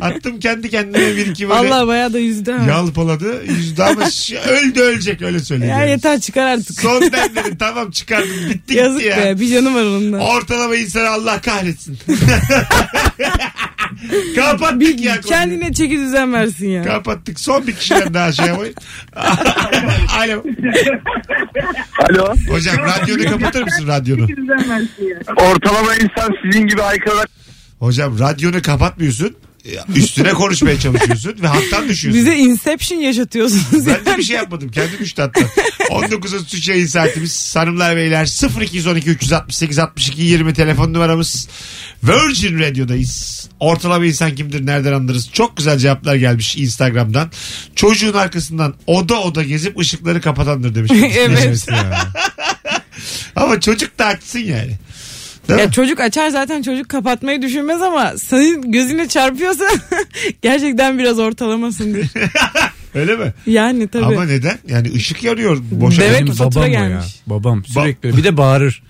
[0.00, 2.64] attım kendi kendime bir iki böyle Vallahi bayağı da yüzdü ha.
[2.70, 3.44] yalpaladı.
[3.46, 5.74] Yüzde ama ş- öldü ölecek öyle söyleyeyim.
[5.74, 5.90] Ya yani.
[5.90, 6.80] yeter çıkar artık.
[6.80, 9.24] Son demleri tamam çıkardım bitti Yazık gitti ya.
[9.36, 10.16] be bir canı var onun da.
[10.18, 11.98] Ortalama insanı Allah kahretsin.
[14.36, 15.14] Kapattık ya.
[15.14, 15.28] konuyu.
[15.28, 16.82] Kendine çeki düzen versin ya.
[16.84, 17.40] Kapattık.
[17.40, 18.74] Son bir kişiden daha şey yapayım.
[20.18, 20.42] Alo.
[22.10, 22.34] Alo.
[22.48, 24.26] Hocam radyonu kapatır mısın radyonu?
[25.36, 27.26] Ortalama insan sizin gibi aykırı
[27.78, 29.36] Hocam radyonu kapatmıyorsun.
[29.96, 32.22] Üstüne konuşmaya çalışıyorsun ve hattan düşüyorsun.
[32.24, 33.86] Bize Inception yaşatıyorsunuz.
[33.86, 34.70] Ben de bir şey yapmadım.
[34.70, 35.40] Kendim düştü hatta.
[35.90, 37.56] 19.33 yayın saatimiz.
[37.56, 38.24] Hanımlar beyler
[38.62, 41.48] 0212 368 62 20 telefon numaramız.
[42.04, 43.48] Virgin Radio'dayız.
[43.60, 45.30] Ortalama insan kimdir nereden anlarız?
[45.32, 47.30] Çok güzel cevaplar gelmiş Instagram'dan.
[47.74, 50.92] Çocuğun arkasından oda oda gezip ışıkları kapatandır demiş.
[51.16, 51.66] Evet.
[53.36, 54.78] Ama çocuk da açsın yani.
[55.48, 55.72] Değil Ya mi?
[55.72, 59.64] çocuk açar zaten çocuk kapatmayı düşünmez ama senin gözüne çarpıyorsa
[60.42, 62.06] gerçekten biraz ortalamasındır.
[62.94, 63.32] Öyle mi?
[63.46, 64.04] Yani tabii.
[64.04, 64.58] Ama neden?
[64.68, 65.58] Yani ışık yanıyor.
[65.70, 66.68] Boşa Evet, Benim babam o ya.
[66.68, 67.20] gelmiş.
[67.26, 68.16] Babam sürekli öyle.
[68.16, 68.82] bir de bağırır.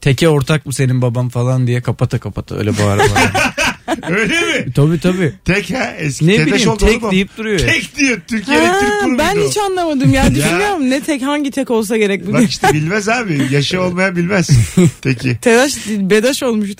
[0.00, 3.52] Teke ortak mı senin babam falan diye kapata kapata öyle bağıra bağıra.
[4.10, 4.72] Öyle mi?
[4.74, 5.32] tabii tabii.
[5.44, 7.58] Tek ha eski Ne TEDAŞ bileyim oldu tek oğlum deyip duruyor.
[7.58, 8.18] Tek diyor.
[8.28, 9.18] Türkiye Elektrik Kurumu.
[9.18, 10.34] ben hiç anlamadım ya.
[10.34, 12.34] Düşünüyorum ne tek hangi tek olsa gerek bugün.
[12.34, 13.46] Bak işte bilmez abi.
[13.50, 14.50] Yaşı olmayan bilmez.
[15.02, 15.38] Peki.
[15.42, 16.70] Telaş değil, bedaş olmuş.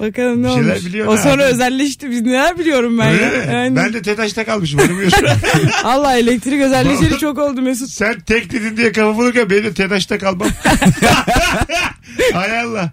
[0.00, 0.84] Bakalım ne Bir şeyler olmuş.
[0.86, 1.22] biliyorsun O ha.
[1.22, 2.10] sonra özelleşti.
[2.10, 3.30] Biz neler biliyorum ben Öyle ya.
[3.30, 3.36] mi?
[3.52, 4.80] Yani, Ben de TEDAŞ'ta kalmışım.
[4.80, 5.18] Bilmiyorum.
[5.84, 7.90] Allah elektrik özelleşeli çok oldu Mesut.
[7.90, 10.48] Sen tek dedin diye kafa bulurken benim de TEDAŞ'ta kalmam.
[12.32, 12.90] Hay Allah.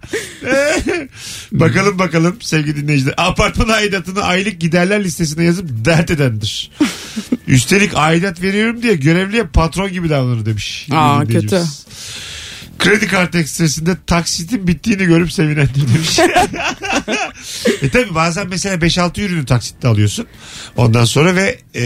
[1.52, 3.14] bakalım bakalım sevgili dinleyiciler.
[3.16, 6.70] Apartman aidatını aylık giderler listesine yazıp dert edendir.
[7.46, 10.88] Üstelik aidat veriyorum diye görevliye patron gibi davranır demiş.
[10.90, 11.86] Aa, dinleyicimiz.
[12.78, 16.18] Kredi kartı ekstresinde taksitin bittiğini görüp sevinendir demiş.
[17.82, 20.26] e tabi bazen mesela 5-6 ürünü taksitle alıyorsun.
[20.76, 21.82] Ondan sonra ve e,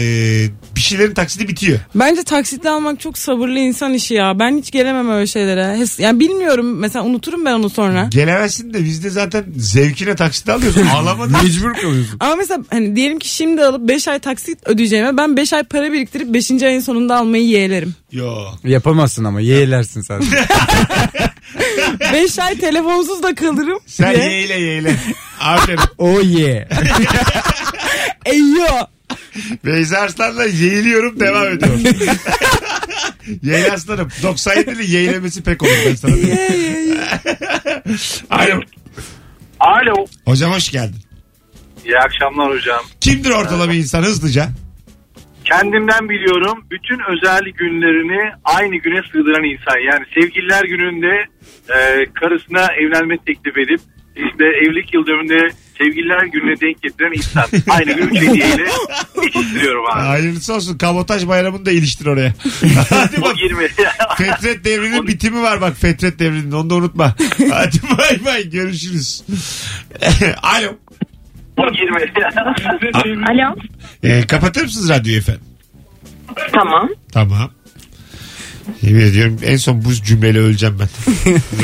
[0.75, 1.79] bir şeylerin taksiti bitiyor.
[1.95, 4.39] Bence taksitle almak çok sabırlı insan işi ya.
[4.39, 5.61] Ben hiç gelemem öyle şeylere.
[5.61, 8.07] Hes- Yani bilmiyorum mesela unuturum ben onu sonra.
[8.11, 10.81] Gelemezsin de biz de zaten zevkine taksit alıyoruz.
[10.93, 11.35] Ağlamadın.
[11.43, 12.17] Mecbur kalıyorsun.
[12.19, 15.91] Ama mesela hani diyelim ki şimdi alıp 5 ay taksit ödeyeceğime ben 5 ay para
[15.91, 16.51] biriktirip 5.
[16.51, 17.95] ayın sonunda almayı yeğlerim.
[18.11, 18.59] Yok.
[18.63, 20.21] Yapamazsın ama yeğlersin sen.
[21.99, 23.79] 5 ay telefonsuz da kalırım.
[23.85, 24.25] Sen diye.
[24.31, 24.95] yeğle yeğle.
[25.41, 25.79] Aferin.
[25.97, 26.67] o ye.
[28.25, 28.65] Eyyo.
[29.65, 31.79] Beyza Arslan'la yeğliyorum devam ediyor.
[33.43, 34.07] Yeğle aslanım.
[34.23, 36.97] 97'li yeğlemesi pek olur ben sana diyeyim.
[38.29, 38.61] Alo.
[39.59, 40.05] Alo.
[40.25, 40.99] Hocam hoş geldin.
[41.85, 42.81] İyi akşamlar hocam.
[43.01, 44.49] Kimdir ortalama insan hızlıca?
[45.57, 49.77] Kendimden biliyorum bütün özel günlerini aynı güne sığdıran insan.
[49.91, 51.25] Yani sevgililer gününde
[51.69, 53.79] e, karısına evlenme teklif edip
[54.15, 57.45] işte evlilik yıl dönümünde sevgililer gününe denk getiren insan.
[57.69, 58.65] Aynı gün üç hediyeyle
[59.23, 60.01] geçiştiriyorum abi.
[60.01, 60.77] Hayırlısı olsun.
[60.77, 62.33] Kabotaj bayramını da iliştir oraya.
[62.89, 63.41] Hadi bak.
[63.41, 63.67] 20.
[64.17, 67.15] Fetret devrinin bitimi var bak Fetret devrinin onu da unutma.
[67.51, 69.23] Hadi bay bay görüşürüz.
[70.41, 70.77] Alo.
[71.57, 73.25] 20.
[73.25, 73.55] Alo.
[74.03, 75.41] Ee, kapatır mısınız radyoyu efendim?
[76.53, 76.89] Tamam.
[77.13, 77.51] Tamam.
[78.81, 80.87] Yemin ediyorum en son bu cümleyle öleceğim ben.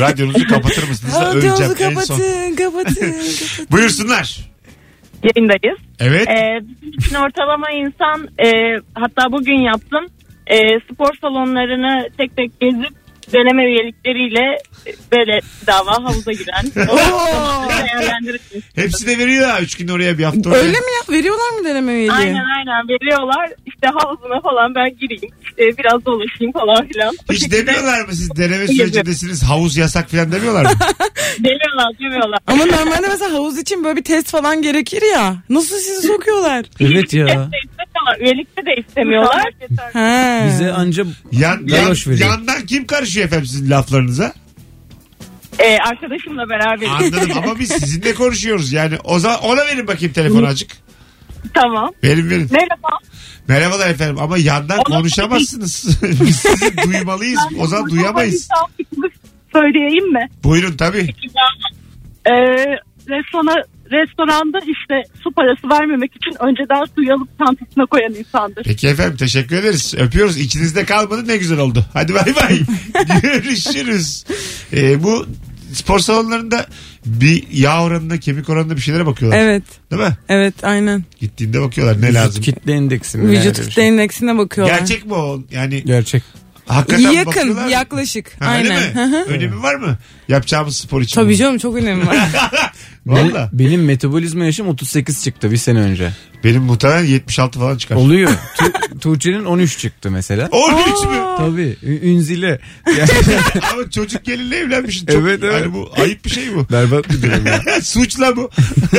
[0.00, 2.16] Radyonuzu kapatır mısınız da öleceğim Radyonuzu en son.
[2.18, 3.14] kapatın kapatın.
[3.70, 4.40] Buyursunlar.
[5.22, 5.78] Yayındayız.
[6.00, 6.28] Evet.
[6.28, 8.48] Ee, bizim için ortalama insan e,
[8.94, 10.06] hatta bugün yaptım.
[10.46, 10.56] E,
[10.92, 12.99] spor salonlarını tek tek gezip
[13.32, 14.58] deneme üyelikleriyle
[15.12, 16.64] böyle dava havuza giren.
[16.90, 16.96] o
[17.68, 18.42] değerlendirip
[18.74, 19.60] Hepsi de veriyor ha.
[19.60, 20.58] Üç gün oraya bir hafta oraya.
[20.58, 21.14] Öyle mi ya?
[21.14, 22.12] Veriyorlar mı deneme üyeliği?
[22.12, 23.50] Aynen aynen veriyorlar.
[23.66, 25.34] İşte havuzuna falan ben gireyim.
[25.60, 27.16] İşte biraz dolaşayım falan filan.
[27.32, 30.70] Hiç şekilde demiyorlar mı siz deneme sürecindesiniz havuz yasak falan demiyorlar mı?
[31.38, 32.38] Demiyorlar demiyorlar.
[32.46, 35.36] Ama normalde mesela havuz için böyle bir test falan gerekir ya.
[35.48, 36.64] Nasıl sizi sokuyorlar?
[36.80, 37.50] evet ya.
[38.20, 39.52] Üyelikte de istemiyorlar.
[39.92, 40.44] Ha.
[40.46, 44.32] Bize anca Yan, yan, yandan kim karışıyor efendim sizin laflarınıza?
[45.58, 46.86] Ee, arkadaşımla beraber.
[46.86, 48.72] Anladım ama biz sizinle konuşuyoruz.
[48.72, 50.70] Yani o zaman ona verin bakayım telefonu azıcık.
[51.54, 51.90] Tamam.
[52.04, 52.48] Verin verin.
[52.52, 52.98] Merhaba.
[53.48, 56.02] Merhabalar efendim ama yandan konuşamazsınız.
[56.20, 57.40] biz sizi duymalıyız.
[57.58, 58.48] O zaman duyamayız.
[59.52, 60.28] Söyleyeyim mi?
[60.44, 61.14] Buyurun tabii.
[62.26, 62.32] Ee,
[63.08, 63.54] restorana,
[63.90, 68.62] restoranda işte su parası vermemek için önceden suyu alıp çantasına koyan insandır.
[68.64, 69.94] Peki efendim teşekkür ederiz.
[69.98, 70.36] Öpüyoruz.
[70.38, 71.84] İçinizde kalmadı ne güzel oldu.
[71.92, 72.60] Hadi bay bay.
[73.22, 74.24] Görüşürüz.
[74.72, 75.26] Ee, bu
[75.72, 76.66] spor salonlarında
[77.06, 79.38] bir yağ oranında kemik oranında bir şeylere bakıyorlar.
[79.38, 79.62] Evet.
[79.90, 80.16] Değil mi?
[80.28, 81.04] Evet aynen.
[81.20, 82.42] Gittiğinde bakıyorlar ne lazım.
[82.42, 83.28] vücut kitle indeksi mi?
[83.30, 83.88] Vücut öyle bir kitle şey.
[83.88, 84.78] indeksine bakıyorlar.
[84.78, 85.40] Gerçek mi o?
[85.50, 86.22] Yani Gerçek.
[86.74, 87.70] Hakikaten Yakın bakıyorlar mı?
[87.70, 88.40] yaklaşık.
[88.40, 89.10] Ha, öyle Aynen.
[89.10, 89.16] mi?
[89.28, 89.98] Önemi var mı?
[90.28, 91.14] Yapacağımız spor için.
[91.14, 92.16] Tabii canım çok önemi var.
[93.06, 93.50] Valla.
[93.52, 96.12] Benim metabolizma yaşım 38 çıktı bir sene önce.
[96.44, 97.96] Benim muhtemelen 76 falan çıkar.
[97.96, 98.30] Oluyor.
[98.58, 100.48] Tu- Tuğçe'nin 13 çıktı mesela.
[100.52, 101.20] 13 mü?
[101.38, 101.76] Tabii.
[101.82, 102.60] Ü- Ünzile.
[102.98, 103.10] Yani
[103.72, 105.06] Ama çocuk gelinle evlenmişsin.
[105.06, 105.54] Çok, Evet, evet.
[105.54, 106.66] Hani bu ayıp bir şey bu.
[106.72, 107.62] berbat bir durum ya.
[107.82, 108.50] Suçla bu.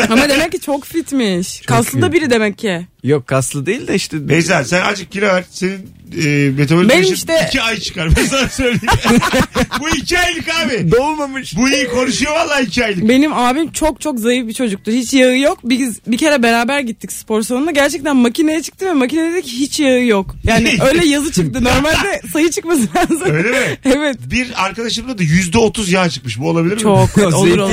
[0.10, 1.62] Ama demek ki çok fitmiş.
[1.62, 2.14] Kaslı da iyi.
[2.14, 2.88] biri demek ki.
[3.04, 4.30] Yok kaslı değil de işte.
[4.30, 5.44] Beyza sen azıcık kilo ver.
[5.52, 8.10] Senin e, metabolizma Benim işte- iki ay çıkar.
[8.18, 8.82] Ben sana söyleyeyim.
[9.80, 10.92] bu iki aylık abi.
[10.92, 11.58] Doğmamış.
[11.58, 13.10] Bu iyi konuşuyor vallahi iki aylık.
[13.10, 14.92] Benim abim çok çok zayıf bir çocuktu.
[14.92, 15.60] Hiç yağı yok.
[15.64, 17.72] Biz bir kere beraber gittik spor salonuna.
[17.72, 20.36] Gerçekten makineye çıktı ve makinede dedi ki hiç yağı yok.
[20.44, 21.64] Yani öyle yazı çıktı.
[21.64, 23.32] Normalde sayı çıkması lazım.
[23.32, 23.78] Öyle mi?
[23.86, 24.18] Evet.
[24.32, 26.40] Bir arkadaşımda da yüzde otuz yağ çıkmış.
[26.40, 26.82] Bu olabilir mi?
[26.82, 27.72] Çok olur olur.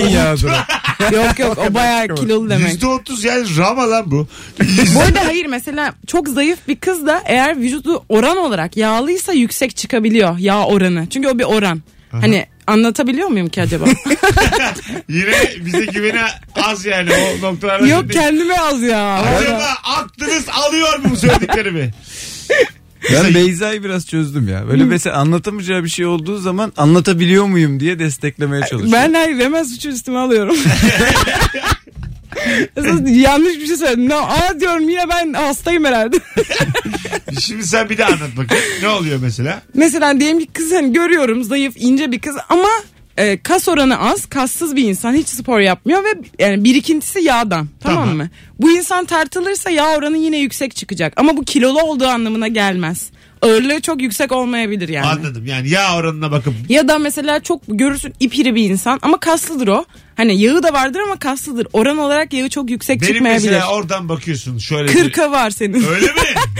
[1.12, 2.68] Yok yok o bayağı kilolu demek.
[2.68, 4.26] Yüzde otuz yani rama lan bu.
[4.94, 9.76] Bu arada hayır mesela çok zayıf bir kız da eğer vücudu oran olarak yağlıysa yüksek
[9.76, 11.06] çıkabiliyor yağ oranı.
[11.10, 11.82] Çünkü o bir oran.
[12.10, 13.84] Hani anlatabiliyor muyum ki acaba?
[15.08, 16.20] Yine bize güveni
[16.62, 17.86] az yani o noktalarda.
[17.86, 19.14] Yok şimdi- kendime az ya.
[19.14, 21.90] Acaba aklınız alıyor mu bu söylediklerimi?
[23.12, 24.68] Ben Beyza'yı biraz çözdüm ya.
[24.68, 28.92] Böyle mesela anlatamayacağı bir şey olduğu zaman anlatabiliyor muyum diye desteklemeye çalışıyorum.
[28.92, 30.56] Ben hayır hemen suçu üstüme alıyorum.
[32.76, 34.12] Esas yanlış bir şey söyledim.
[34.12, 36.16] Aa diyorum yine ben hastayım herhalde.
[37.40, 38.64] Şimdi sen bir de anlat bakayım.
[38.82, 39.62] Ne oluyor mesela?
[39.74, 42.68] Mesela diyelim ki kız hani görüyorum zayıf ince bir kız ama
[43.16, 48.02] e, kas oranı az kassız bir insan hiç spor yapmıyor ve yani birikintisi yağdan tamam,
[48.02, 48.16] Tamam.
[48.16, 48.28] mı?
[48.58, 53.10] Bu insan tartılırsa yağ oranı yine yüksek çıkacak ama bu kilolu olduğu anlamına gelmez.
[53.42, 55.06] Ağırlığı çok yüksek olmayabilir yani.
[55.06, 55.46] Anladım.
[55.46, 59.84] Yani yağ oranına bakıp Ya da mesela çok görürsün ipiri bir insan ama kaslıdır o.
[60.18, 61.66] Hani yağı da vardır ama kaslıdır.
[61.72, 63.50] Oran olarak yağı çok yüksek benim çıkmayabilir.
[63.50, 64.88] mesela oradan bakıyorsun şöyle.
[64.88, 65.84] bir- Kırka var senin.
[65.84, 66.12] Öyle mi?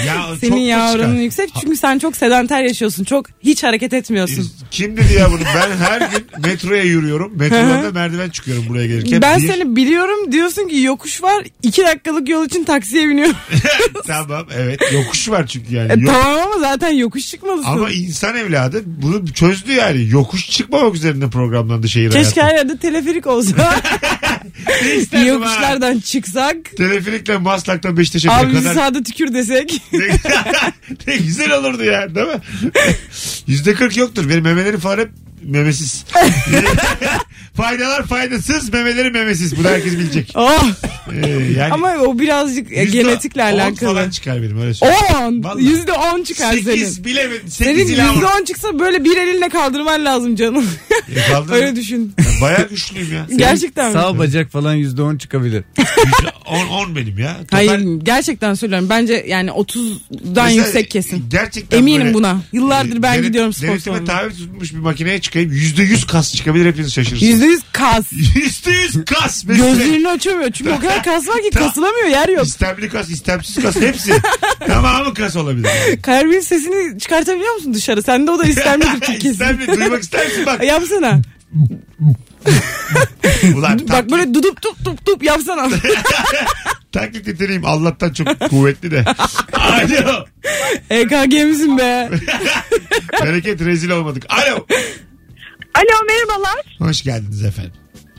[0.07, 0.99] Ya, çok Senin mu yağ çıkar?
[1.05, 3.05] oranın yüksek çünkü sen çok sedanter yaşıyorsun.
[3.05, 4.51] Çok hiç hareket etmiyorsun.
[4.71, 5.41] Kim dedi ya bunu?
[5.55, 7.33] Ben her gün metroya yürüyorum.
[7.39, 9.23] Metrolarda merdiven çıkıyorum buraya gelirken.
[9.23, 13.35] ben Bir- seni biliyorum diyorsun ki yokuş var iki dakikalık yol için taksiye biniyorum.
[14.07, 14.81] tamam evet.
[14.93, 15.93] Yokuş var çünkü yani.
[15.93, 17.69] E, Yok- tamam ama zaten yokuş çıkmalısın.
[17.71, 20.09] Ama insan evladı bunu çözdü yani.
[20.09, 22.57] Yokuş çıkmamak üzerine programlandı şehir Keşke hayatı.
[22.57, 23.48] her yerde teleferik olsa.
[23.57, 23.81] Ha?
[25.27, 26.57] Yokuşlardan çıksak.
[26.77, 29.83] Teleferikle Maslak'tan Beşiktaş'a Abi kadar sağda tükür desek.
[29.93, 30.09] ne,
[31.07, 32.41] ne güzel olurdu ya değil mi?
[33.47, 34.29] Yüzde kırk yoktur.
[34.29, 35.11] Benim memelerim falan hep
[35.43, 36.05] memesiz.
[37.55, 39.57] Faydalar faydasız, memeleri memesiz.
[39.59, 40.33] Bunu herkes bilecek.
[40.35, 40.65] oh.
[41.25, 43.93] Ee, yani Ama o birazcık e, genetikle alakalı.
[43.95, 45.05] falan çıkar benim öyle söyleyeyim.
[45.23, 45.45] 10.
[45.45, 45.65] Vallahi.
[45.65, 46.63] Yüzde 10 çıkar senin.
[46.65, 47.49] Sekiz bilemedim.
[47.49, 48.31] Senin Sekiz yüzde ilan var.
[48.41, 50.67] 10 çıksa böyle bir elinle kaldırman lazım canım.
[51.17, 52.15] E, Öyle düşün.
[52.43, 53.27] Bayağı güçlüyüm ya.
[53.37, 53.93] Gerçekten mi?
[53.93, 55.65] Sağ bacak falan %10 çıkabilir.
[56.47, 57.37] 10 10 benim ya.
[57.41, 58.87] Total- Hayır gerçekten söylüyorum.
[58.91, 61.25] Bence yani 30'dan Mesela yüksek kesin.
[61.31, 62.41] Gerçekten Eminim böyle, buna.
[62.53, 64.21] Yıllardır ben gidiyorum spor Denetime salonuna.
[64.21, 65.53] tabi tutulmuş bir makineye çıkayım.
[65.53, 67.33] Yüzde yüz kas çıkabilir hepiniz şaşırırsınız.
[67.33, 68.05] Yüzde yüz kas.
[68.35, 69.45] Yüzde yüz kas.
[69.47, 69.69] Mesela.
[69.69, 70.51] Gözlerini açamıyor.
[70.51, 72.47] Çünkü o kadar kas var ki kasılamıyor yer yok.
[72.47, 74.13] İstemli kas, istemsiz kas hepsi.
[74.67, 75.69] Tamamı kas olabilir.
[76.03, 78.03] Kalbin sesini çıkartabiliyor musun dışarı?
[78.03, 79.31] Sende o da istemlidir çünkü kesin.
[79.31, 80.65] İstemli duymak ister misin bak.
[80.65, 81.21] Yapsana.
[83.57, 85.69] Ulan Bak taklit, böyle dudup dup dup dup yapsana.
[86.93, 89.05] taklit yeteneğim Allah'tan çok kuvvetli de.
[89.53, 90.25] Alo.
[90.91, 92.11] EKG misin be?
[93.23, 94.27] Bereket rezil olmadık.
[94.29, 94.67] Alo.
[95.79, 96.77] Alo merhabalar.
[96.79, 97.73] Hoş geldiniz efendim.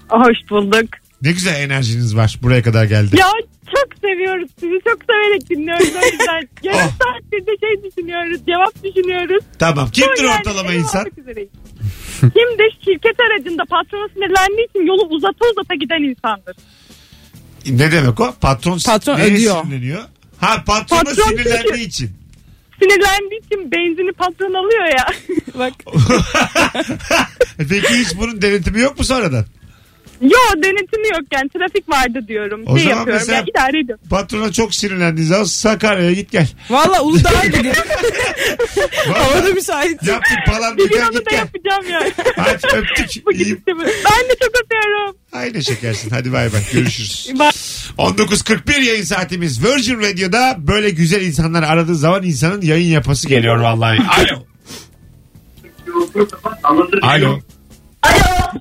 [0.10, 0.89] Hoş bulduk.
[1.22, 2.36] Ne güzel enerjiniz var.
[2.41, 3.15] Buraya kadar geldi.
[3.19, 3.28] Ya
[3.76, 4.80] çok seviyoruz sizi.
[4.88, 6.50] Çok severek dinliyoruz o yüzden.
[6.63, 6.91] Yarım Oh.
[7.04, 8.39] saattir de şey düşünüyoruz.
[8.45, 9.43] Cevap düşünüyoruz.
[9.60, 9.91] Tamam.
[9.91, 11.04] Kimdir Son yani ortalama ev insan?
[12.19, 16.56] Kimdir şirket aracında patronu sinirlendiği için yolu uzata uzata giden insandır.
[17.69, 18.34] Ne demek o?
[18.41, 19.63] Patron, Patron ödüyor.
[19.63, 20.04] sinirleniyor?
[20.39, 22.18] Ha patrona Patron sinirlendiği çünkü- için.
[22.80, 25.06] Sinirlendiği için benzini patron alıyor ya.
[25.60, 25.74] Bak
[27.70, 29.46] Peki hiç bunun denetimi yok mu sonradan?
[30.21, 32.63] Yo denetimi yok yani trafik vardı diyorum.
[32.67, 34.05] O şey zaman yapıyorum mesela- ya idare ediyorum.
[34.10, 36.47] Patrona çok sinirlendiğin zaman Sakarya'ya git gel.
[36.69, 37.71] valla Uludağ'a gidin.
[39.10, 40.03] Vallahi Havada müsait.
[40.08, 41.38] Yaptık falan Bir gün biter onu git da gel.
[41.39, 42.13] yapacağım yani.
[42.36, 43.25] Hadi öptük.
[43.25, 43.58] Bugün İyi.
[43.58, 43.93] istemedim.
[44.05, 45.15] Ben de çok öpüyorum.
[45.34, 46.10] Aynı şekersin.
[46.10, 46.62] Hadi bay bay.
[46.73, 47.32] Görüşürüz.
[47.39, 47.49] Bye.
[47.97, 49.63] 19.41 yayın saatimiz.
[49.65, 53.99] Virgin Radio'da böyle güzel insanlar aradığı zaman insanın yayın yapası geliyor vallahi.
[54.17, 54.45] Alo.
[57.01, 57.39] Alo.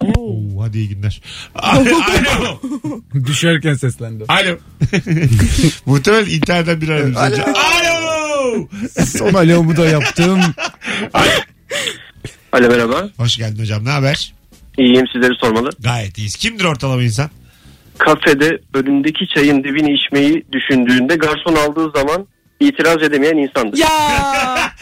[0.01, 1.21] Oo, hadi iyi günler.
[1.55, 1.81] Alo.
[2.39, 2.61] Alo.
[3.27, 4.25] Düşerken seslendi.
[4.29, 4.57] Alo.
[5.87, 7.19] Muhtemelen internetten bir aradı.
[7.19, 7.37] Alo.
[7.43, 8.69] Alo.
[9.07, 10.41] Son alomu da yaptım.
[12.53, 13.09] Alo merhaba.
[13.17, 13.85] Hoş geldin hocam.
[13.85, 14.35] Ne haber?
[14.79, 15.71] İyiyim sizleri sormalı.
[15.81, 16.37] Gayet iyiyiz.
[16.37, 17.31] Kimdir ortalama insan?
[17.99, 22.27] Kafede önündeki çayın dibini içmeyi düşündüğünde garson aldığı zaman
[22.61, 23.79] itiraz edemeyen insandır.
[23.79, 23.89] Ya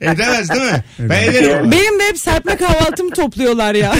[0.00, 0.84] Edemez değil mi?
[0.98, 1.58] Ben ederim.
[1.58, 1.72] ama.
[1.72, 3.90] benim de hep serpme kahvaltımı topluyorlar ya.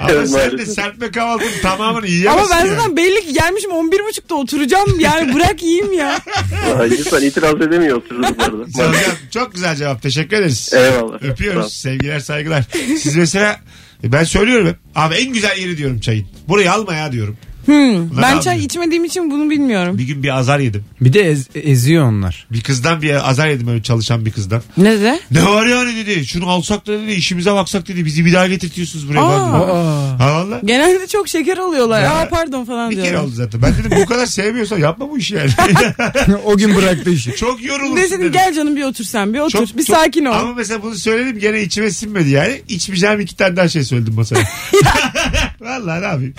[0.00, 0.74] Ama sen de Maalesef.
[0.74, 2.52] serpme kahvaltının tamamını yiyemezsin.
[2.52, 5.00] Ama ben zaten belli ki gelmişim 11.30'da oturacağım.
[5.00, 6.18] Yani bırak yiyeyim ya.
[6.98, 10.02] İnsan itiraz edemiyor oturduğu Güzel hocam, çok güzel cevap.
[10.02, 10.72] Teşekkür ederiz.
[10.74, 11.22] Eyvallah.
[11.22, 11.72] Öpüyoruz.
[11.72, 12.64] Sevgiler saygılar.
[12.98, 13.60] Siz mesela
[14.04, 14.76] e, ben söylüyorum hep.
[14.94, 16.26] Abi en güzel yeri diyorum çayın.
[16.48, 17.36] Burayı alma ya diyorum.
[17.66, 19.98] Hmm, ben çay içmediğim için bunu bilmiyorum.
[19.98, 20.84] Bir gün bir azar yedim.
[21.00, 22.46] Bir de ez- eziyor onlar.
[22.52, 24.62] Bir kızdan bir azar yedim öyle çalışan bir kızdan.
[24.76, 25.20] Ne de?
[25.30, 26.26] Ne var yani dedi.
[26.26, 28.04] Şunu alsak da dedi işimize baksak dedi.
[28.04, 29.20] Bizi bir daha getirtiyorsunuz buraya.
[29.20, 29.50] Aa.
[29.50, 30.22] falan dedi.
[30.22, 30.60] Ha valla.
[30.64, 32.02] Genelde çok şeker oluyorlar.
[32.02, 33.22] Ya, Aa pardon falan Bir kere diyorlar.
[33.24, 33.62] oldu zaten.
[33.62, 35.50] Ben dedim bu kadar sevmiyorsan yapma bu işi yani.
[36.44, 37.36] o gün bıraktı işi.
[37.36, 38.32] Çok yorulursun Desin dedim.
[38.32, 39.50] gel canım bir otur sen bir otur.
[39.66, 40.32] Çok- bir çok- sakin ol.
[40.34, 42.62] Ama mesela bunu söyledim gene içime sinmedi yani.
[42.68, 44.44] İçmeyeceğim iki tane daha şey söyledim masaya.
[45.60, 46.34] Vallahi ne yapayım.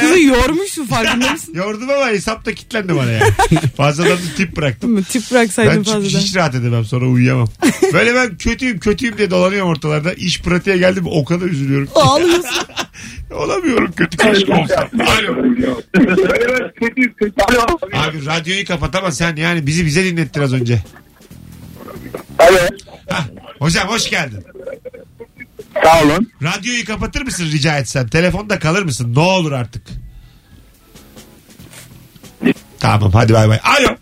[0.00, 0.18] Kızı
[0.64, 1.54] yormuşsun farkında mısın?
[1.56, 3.32] Yordum ama hesapta kilitlendi bana yani.
[3.76, 5.02] Fazladan bir tip bıraktım.
[5.02, 6.18] Tip Ben bıraksaydın çünkü fazladan.
[6.18, 7.48] hiç rahat edemem sonra uyuyamam.
[7.92, 10.12] Böyle ben kötüyüm kötüyüm diye dolanıyorum ortalarda.
[10.12, 11.88] İş pratiğe geldim o kadar üzülüyorum.
[11.94, 12.44] Ağlıyorsun.
[13.34, 14.88] Olamıyorum kötü keşke olsam.
[15.00, 15.36] Alo.
[17.92, 20.82] Abi radyoyu kapat ama sen yani bizi bize dinlettin az önce.
[22.38, 22.58] Alo.
[23.10, 23.26] Hah,
[23.58, 24.44] hocam hoş geldin.
[25.84, 26.30] Sağ olun.
[26.42, 28.08] Radyoyu kapatır mısın rica etsem?
[28.08, 29.14] Telefonda kalır mısın?
[29.14, 29.82] Ne olur artık.
[32.84, 33.58] Tamam hadi bay bay.
[33.64, 33.96] Alo.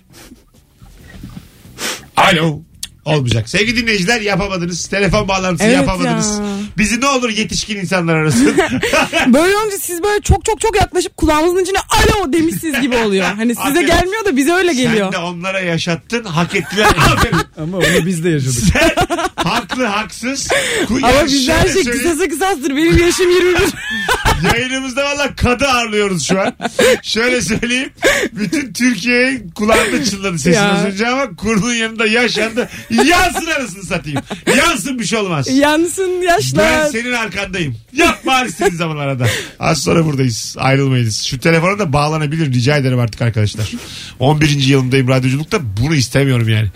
[2.16, 2.60] Alo.
[3.04, 3.48] Olmayacak.
[3.48, 4.86] Sevgili dinleyiciler yapamadınız.
[4.86, 6.38] Telefon bağlantısı Evet yapamadınız.
[6.38, 6.44] ya.
[6.78, 8.46] Bizi ne olur yetişkin insanlar arasın.
[9.26, 13.24] Böyle olunca siz böyle çok çok çok yaklaşıp kulağımızın içine alo demişsiniz gibi oluyor.
[13.36, 13.86] Hani size Aferin.
[13.86, 15.12] gelmiyor da bize öyle geliyor.
[15.12, 16.24] Sen de onlara yaşattın.
[16.24, 16.86] Hak ettiler.
[17.12, 17.36] Aferin.
[17.62, 18.64] Ama onu biz de yaşadık.
[18.72, 18.90] Sen
[19.36, 20.48] haklı haksız.
[20.88, 22.08] Ku- Ama Yani bizde her şöyle şey söyleyeyim.
[22.08, 22.76] kısasa kısastır.
[22.76, 23.58] Benim yaşım 21.
[24.54, 26.54] Yayınımızda valla kadı ağırlıyoruz şu an.
[27.02, 27.90] Şöyle söyleyeyim.
[28.32, 30.72] Bütün Türkiye kulağında çınladı sesin Ya.
[30.72, 32.68] az önce ama kurunun yanında yaşandı.
[32.90, 34.20] Yansın arasını satayım.
[34.56, 35.46] Yansın bir şey olmaz.
[35.50, 36.86] Yansın Ben yaşlar.
[36.86, 37.76] senin arkandayım.
[37.92, 39.26] Yapma istediğin zaman arada.
[39.60, 40.56] Az sonra buradayız.
[40.58, 41.22] Ayrılmayız.
[41.22, 43.70] Şu telefona da bağlanabilir rica ederim artık arkadaşlar.
[44.18, 44.48] 11.
[44.50, 45.58] yılımdayım radyoculukta.
[45.80, 46.68] Bunu istemiyorum yani.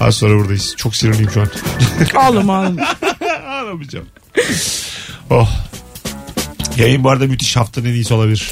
[0.00, 0.74] Az sonra buradayız.
[0.76, 1.48] Çok sinirliyim şu an.
[2.14, 2.96] Ağlama ağlama.
[3.48, 4.06] Ağlamayacağım.
[5.30, 5.67] Oh.
[6.78, 8.50] Yayın bu arada müthiş haftanın en iyisi olabilir.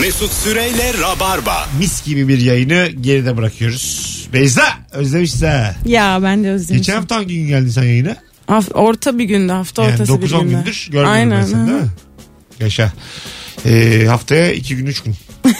[0.00, 1.68] Mesut Süreyle Rabarba.
[1.78, 4.08] Mis gibi bir yayını geride bırakıyoruz.
[4.32, 5.74] Beyza özlemişsin ha.
[5.86, 6.76] Ya ben de özlemişim.
[6.76, 8.16] Geçen hafta hangi gün geldin sen yayına?
[8.46, 10.52] Haf- orta bir günde hafta Yani ortası bir 9-10 günde.
[10.54, 11.30] gündür görmedim Aynen.
[11.40, 11.82] ben seni değil hı.
[11.82, 11.88] mi?
[12.60, 12.92] Yaşa.
[13.66, 15.14] Ee, haftaya 2 gün 3 gün.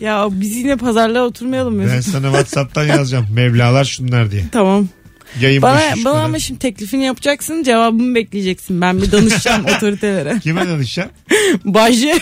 [0.00, 1.84] Ya biz yine pazarlığa oturmayalım mı?
[1.94, 3.26] Ben sana Whatsapp'tan yazacağım.
[3.32, 4.44] Mevlalar şunlar diye.
[4.52, 4.88] Tamam.
[5.40, 8.80] Yayın Bana, şu bana ama şimdi teklifini yapacaksın cevabımı bekleyeceksin.
[8.80, 10.38] Ben bir danışacağım otoritelere.
[10.42, 11.16] Kime danışacaksın?
[11.64, 12.18] Bajje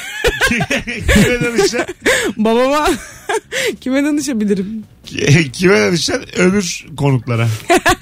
[0.49, 1.95] Kime danışacaksın?
[2.37, 2.91] babama
[3.81, 4.85] kime danışabilirim?
[5.53, 6.43] Kime danışacaksın?
[6.43, 7.49] Öbür konuklara.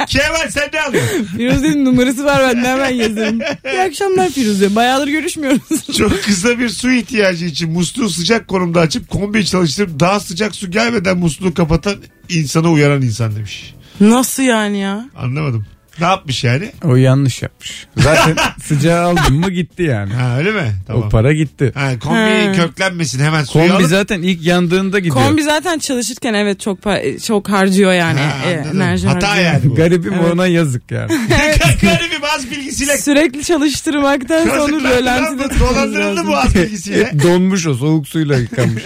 [0.08, 1.24] Kemal sen ne alıyorsun?
[1.36, 3.40] Firuze'nin numarası var ben de hemen yazarım.
[3.72, 4.74] İyi akşamlar Firuze.
[4.74, 5.96] Bayağıdır görüşmüyoruz.
[5.98, 10.70] Çok kısa bir su ihtiyacı için musluğu sıcak konumda açıp kombiyi çalıştırıp daha sıcak su
[10.70, 11.96] gelmeden musluğu kapatan
[12.28, 13.74] insana uyaran insan demiş.
[14.00, 15.04] Nasıl yani ya?
[15.16, 15.66] Anlamadım.
[16.00, 16.72] Ne yapmış yani?
[16.84, 17.86] O yanlış yapmış.
[17.96, 20.12] Zaten sıcağı aldın mı gitti yani.
[20.14, 20.72] Ha öyle mi?
[20.86, 21.02] Tamam.
[21.02, 21.72] O para gitti.
[21.74, 22.52] Ha, kombi Ha.
[22.52, 23.90] köklenmesin hemen suyu Kombi alıp.
[23.90, 25.14] zaten ilk yandığında gidiyor.
[25.14, 28.20] Kombi zaten çalışırken evet çok pa- çok harcıyor yani.
[28.20, 28.80] Ha, E, anladım.
[28.82, 29.52] enerji Hata harcıyor.
[29.52, 29.74] yani bu.
[29.74, 30.32] Garibim Evet.
[30.32, 31.08] ona yazık yani.
[31.82, 32.98] Garibim az bilgisiyle.
[32.98, 37.12] Sürekli çalıştırmaktan sonra Kazıklandı lan rölantide Dolandırıldı bu az bilgisiyle.
[37.22, 38.82] Donmuş o soğuk suyla yıkanmış.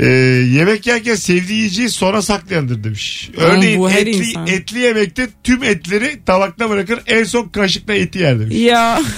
[0.00, 0.06] Ee,
[0.52, 3.30] yemek yerken sevdiği yiyeceği sonra saklayandır demiş.
[3.36, 4.46] Örneğin bu her etli, insan.
[4.46, 8.56] etli yemekte tüm etleri tabakta bırakır en son kaşıkla eti yer demiş.
[8.56, 9.00] Ya.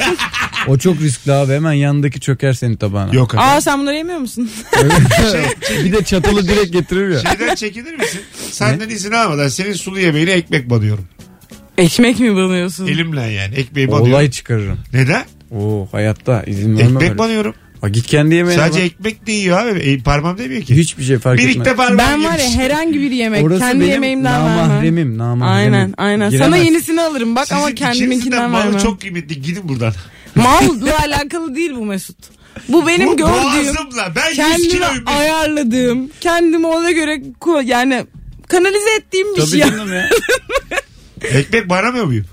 [0.68, 3.14] O çok riskli abi hemen yandaki çöker senin tabağına.
[3.14, 3.40] Yok abi.
[3.42, 4.50] Aa sen bunları yemiyor musun?
[5.84, 7.18] bir de çatalı direkt getirir ya.
[7.18, 8.20] Şeyden çekinir misin?
[8.50, 11.04] Senden izin almadan senin sulu yemeğine ekmek banıyorum.
[11.78, 12.86] Ekmek mi banıyorsun?
[12.86, 14.12] Elimle yani ekmeği banıyorum.
[14.12, 14.78] Olay çıkarırım.
[14.92, 15.24] Neden?
[15.50, 17.18] Oo hayatta izin vermem Ekmek öyle.
[17.18, 17.54] banıyorum.
[17.82, 18.86] Ha, git kendi yemeğine Sadece bak.
[18.86, 19.78] ekmek de yiyor abi.
[19.80, 20.76] E, parmağım demiyor ki.
[20.76, 21.76] Hiçbir şey fark Birlikte etmez.
[21.76, 22.58] parmağım Ben var ya yemiş.
[22.58, 24.56] herhangi bir yemek Orası kendi benim yemeğimden vermem.
[24.68, 25.72] namahremim, namahremim.
[25.74, 26.30] Aynen aynen.
[26.30, 26.64] Sana Giremez.
[26.64, 28.80] yenisini alırım bak ama de kendiminkinden malı vermem.
[28.80, 29.42] çok kıymetli.
[29.42, 29.92] Gidin buradan.
[30.34, 32.16] Malla alakalı değil bu Mesut.
[32.68, 34.12] Bu benim Bu gördüğüm, boğazımla.
[34.16, 35.04] Ben 100 kendime kiloyum.
[35.06, 38.06] ayarladığım, kendimi ona göre ko- yani
[38.48, 39.60] kanalize ettiğim bir Tabii şey.
[39.60, 40.08] canım ya.
[41.22, 42.24] Ekmek banamıyor muyum?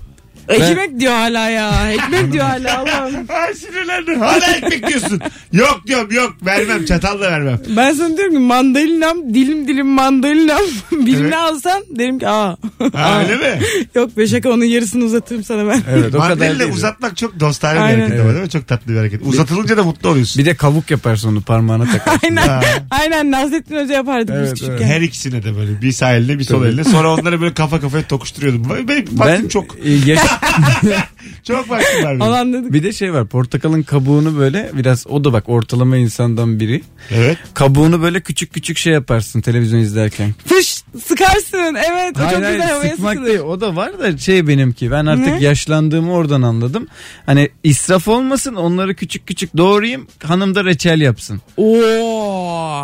[0.50, 1.90] Ekmek diyor hala ya.
[1.92, 3.14] Ekmek diyor hala Allah'ım.
[3.28, 4.20] Ay sinirlendim.
[4.20, 5.20] Hala ekmek diyorsun.
[5.52, 7.60] Yok diyorum yok vermem çatalla vermem.
[7.76, 10.60] Ben sana diyorum ki mandalinam dilim dilim mandalinam
[10.92, 11.34] birini Evet.
[11.34, 12.56] alsan derim ki aa.
[12.92, 13.60] Ha, öyle mi?
[13.94, 15.82] Yok be şaka onun yarısını uzatırım sana ben.
[15.90, 16.72] Evet o kadar Mandalina değil.
[16.72, 18.00] uzatmak çok dostane bir Aynen.
[18.00, 18.50] hareket ama değil mi?
[18.50, 19.20] Çok tatlı bir hareket.
[19.26, 20.40] Uzatılınca da mutlu oluyorsun.
[20.40, 22.18] Bir de kavuk yaparsın onu parmağına takar.
[22.24, 22.46] Aynen.
[22.48, 22.60] Ha.
[22.90, 24.86] Aynen Nasrettin Hoca yapardı Evet, biz küçükken.
[24.86, 26.68] Her ikisine de böyle bir sağ eline bir sol Tabii.
[26.68, 26.84] eline.
[26.84, 28.88] Sonra onları böyle kafa kafaya tokuşturuyordum.
[28.88, 29.76] Benim ben çok.
[29.84, 30.20] e, yaş-
[31.44, 32.22] Çok benim.
[32.22, 32.72] Alan dedik.
[32.72, 36.82] bir de şey var portakalın kabuğunu böyle biraz o da bak ortalama insandan biri.
[37.10, 37.38] Evet.
[37.54, 40.34] Kabuğunu böyle küçük küçük şey yaparsın televizyon izlerken.
[40.46, 41.74] Fış sıkarsın.
[41.74, 43.28] Evet o Hayır çok hayır güzel havaya sıkmak sıkılır.
[43.28, 45.42] değil o da var da şey benimki ben artık Ne?
[45.44, 46.86] yaşlandığımı oradan anladım.
[47.26, 51.40] Hani israf olmasın onları küçük küçük doğrayayım hanım da reçel yapsın.
[51.56, 52.29] Oo.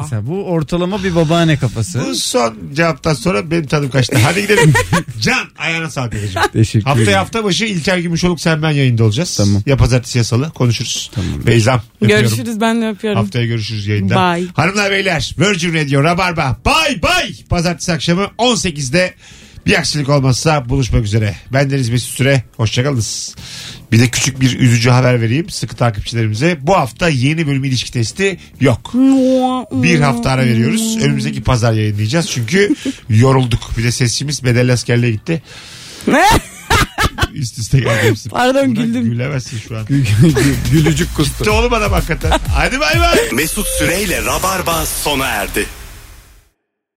[0.03, 2.05] Mesela bu ortalama bir babaanne kafası.
[2.09, 4.19] Bu son cevaptan sonra benim tadım kaçtı.
[4.25, 4.73] Hadi gidelim.
[5.21, 6.49] Can ayağına sağlık edeceğim.
[6.53, 7.19] Teşekkür Haftaya ederim.
[7.19, 9.37] hafta başı İlker Gümüşoluk sen ben yayında olacağız.
[9.37, 9.63] Tamam.
[9.67, 11.11] Ya pazartesi ya salı konuşuruz.
[11.15, 11.47] Tamam.
[11.47, 11.81] Beyzam.
[12.01, 12.25] öpüyorum.
[12.27, 13.21] Görüşürüz ben de öpüyorum.
[13.23, 14.15] Haftaya görüşürüz yayında.
[14.15, 14.47] Bye.
[14.55, 16.57] Hanımlar beyler Virgin Radio Rabarba.
[16.67, 17.35] Bye bye.
[17.51, 19.15] Pazartesi akşamı 18'de
[19.67, 21.35] bir aksilik olmazsa buluşmak üzere.
[21.53, 22.43] Ben Deniz Mesut Süre.
[22.57, 23.35] Hoşçakalınız.
[23.97, 26.59] Bir de küçük bir üzücü haber vereyim sıkı takipçilerimize.
[26.61, 28.91] Bu hafta yeni bölüm ilişki testi yok.
[29.73, 30.99] Bir hafta ara veriyoruz.
[31.03, 32.31] Önümüzdeki pazar yayınlayacağız.
[32.31, 32.75] Çünkü
[33.09, 33.61] yorulduk.
[33.79, 35.43] Bir de sesimiz bedelli askerliğe gitti.
[37.35, 38.29] Üst üste geldi hepsi.
[38.29, 39.05] Pardon, Buna güldüm.
[39.05, 39.87] Gülemezsin şu an.
[40.73, 41.39] Gülücük kustu.
[41.39, 42.33] Gitti oğlum adam hakikaten.
[42.49, 43.19] Hadi bay bay.
[43.33, 45.67] Mesut Süreyle Rabarba sona erdi.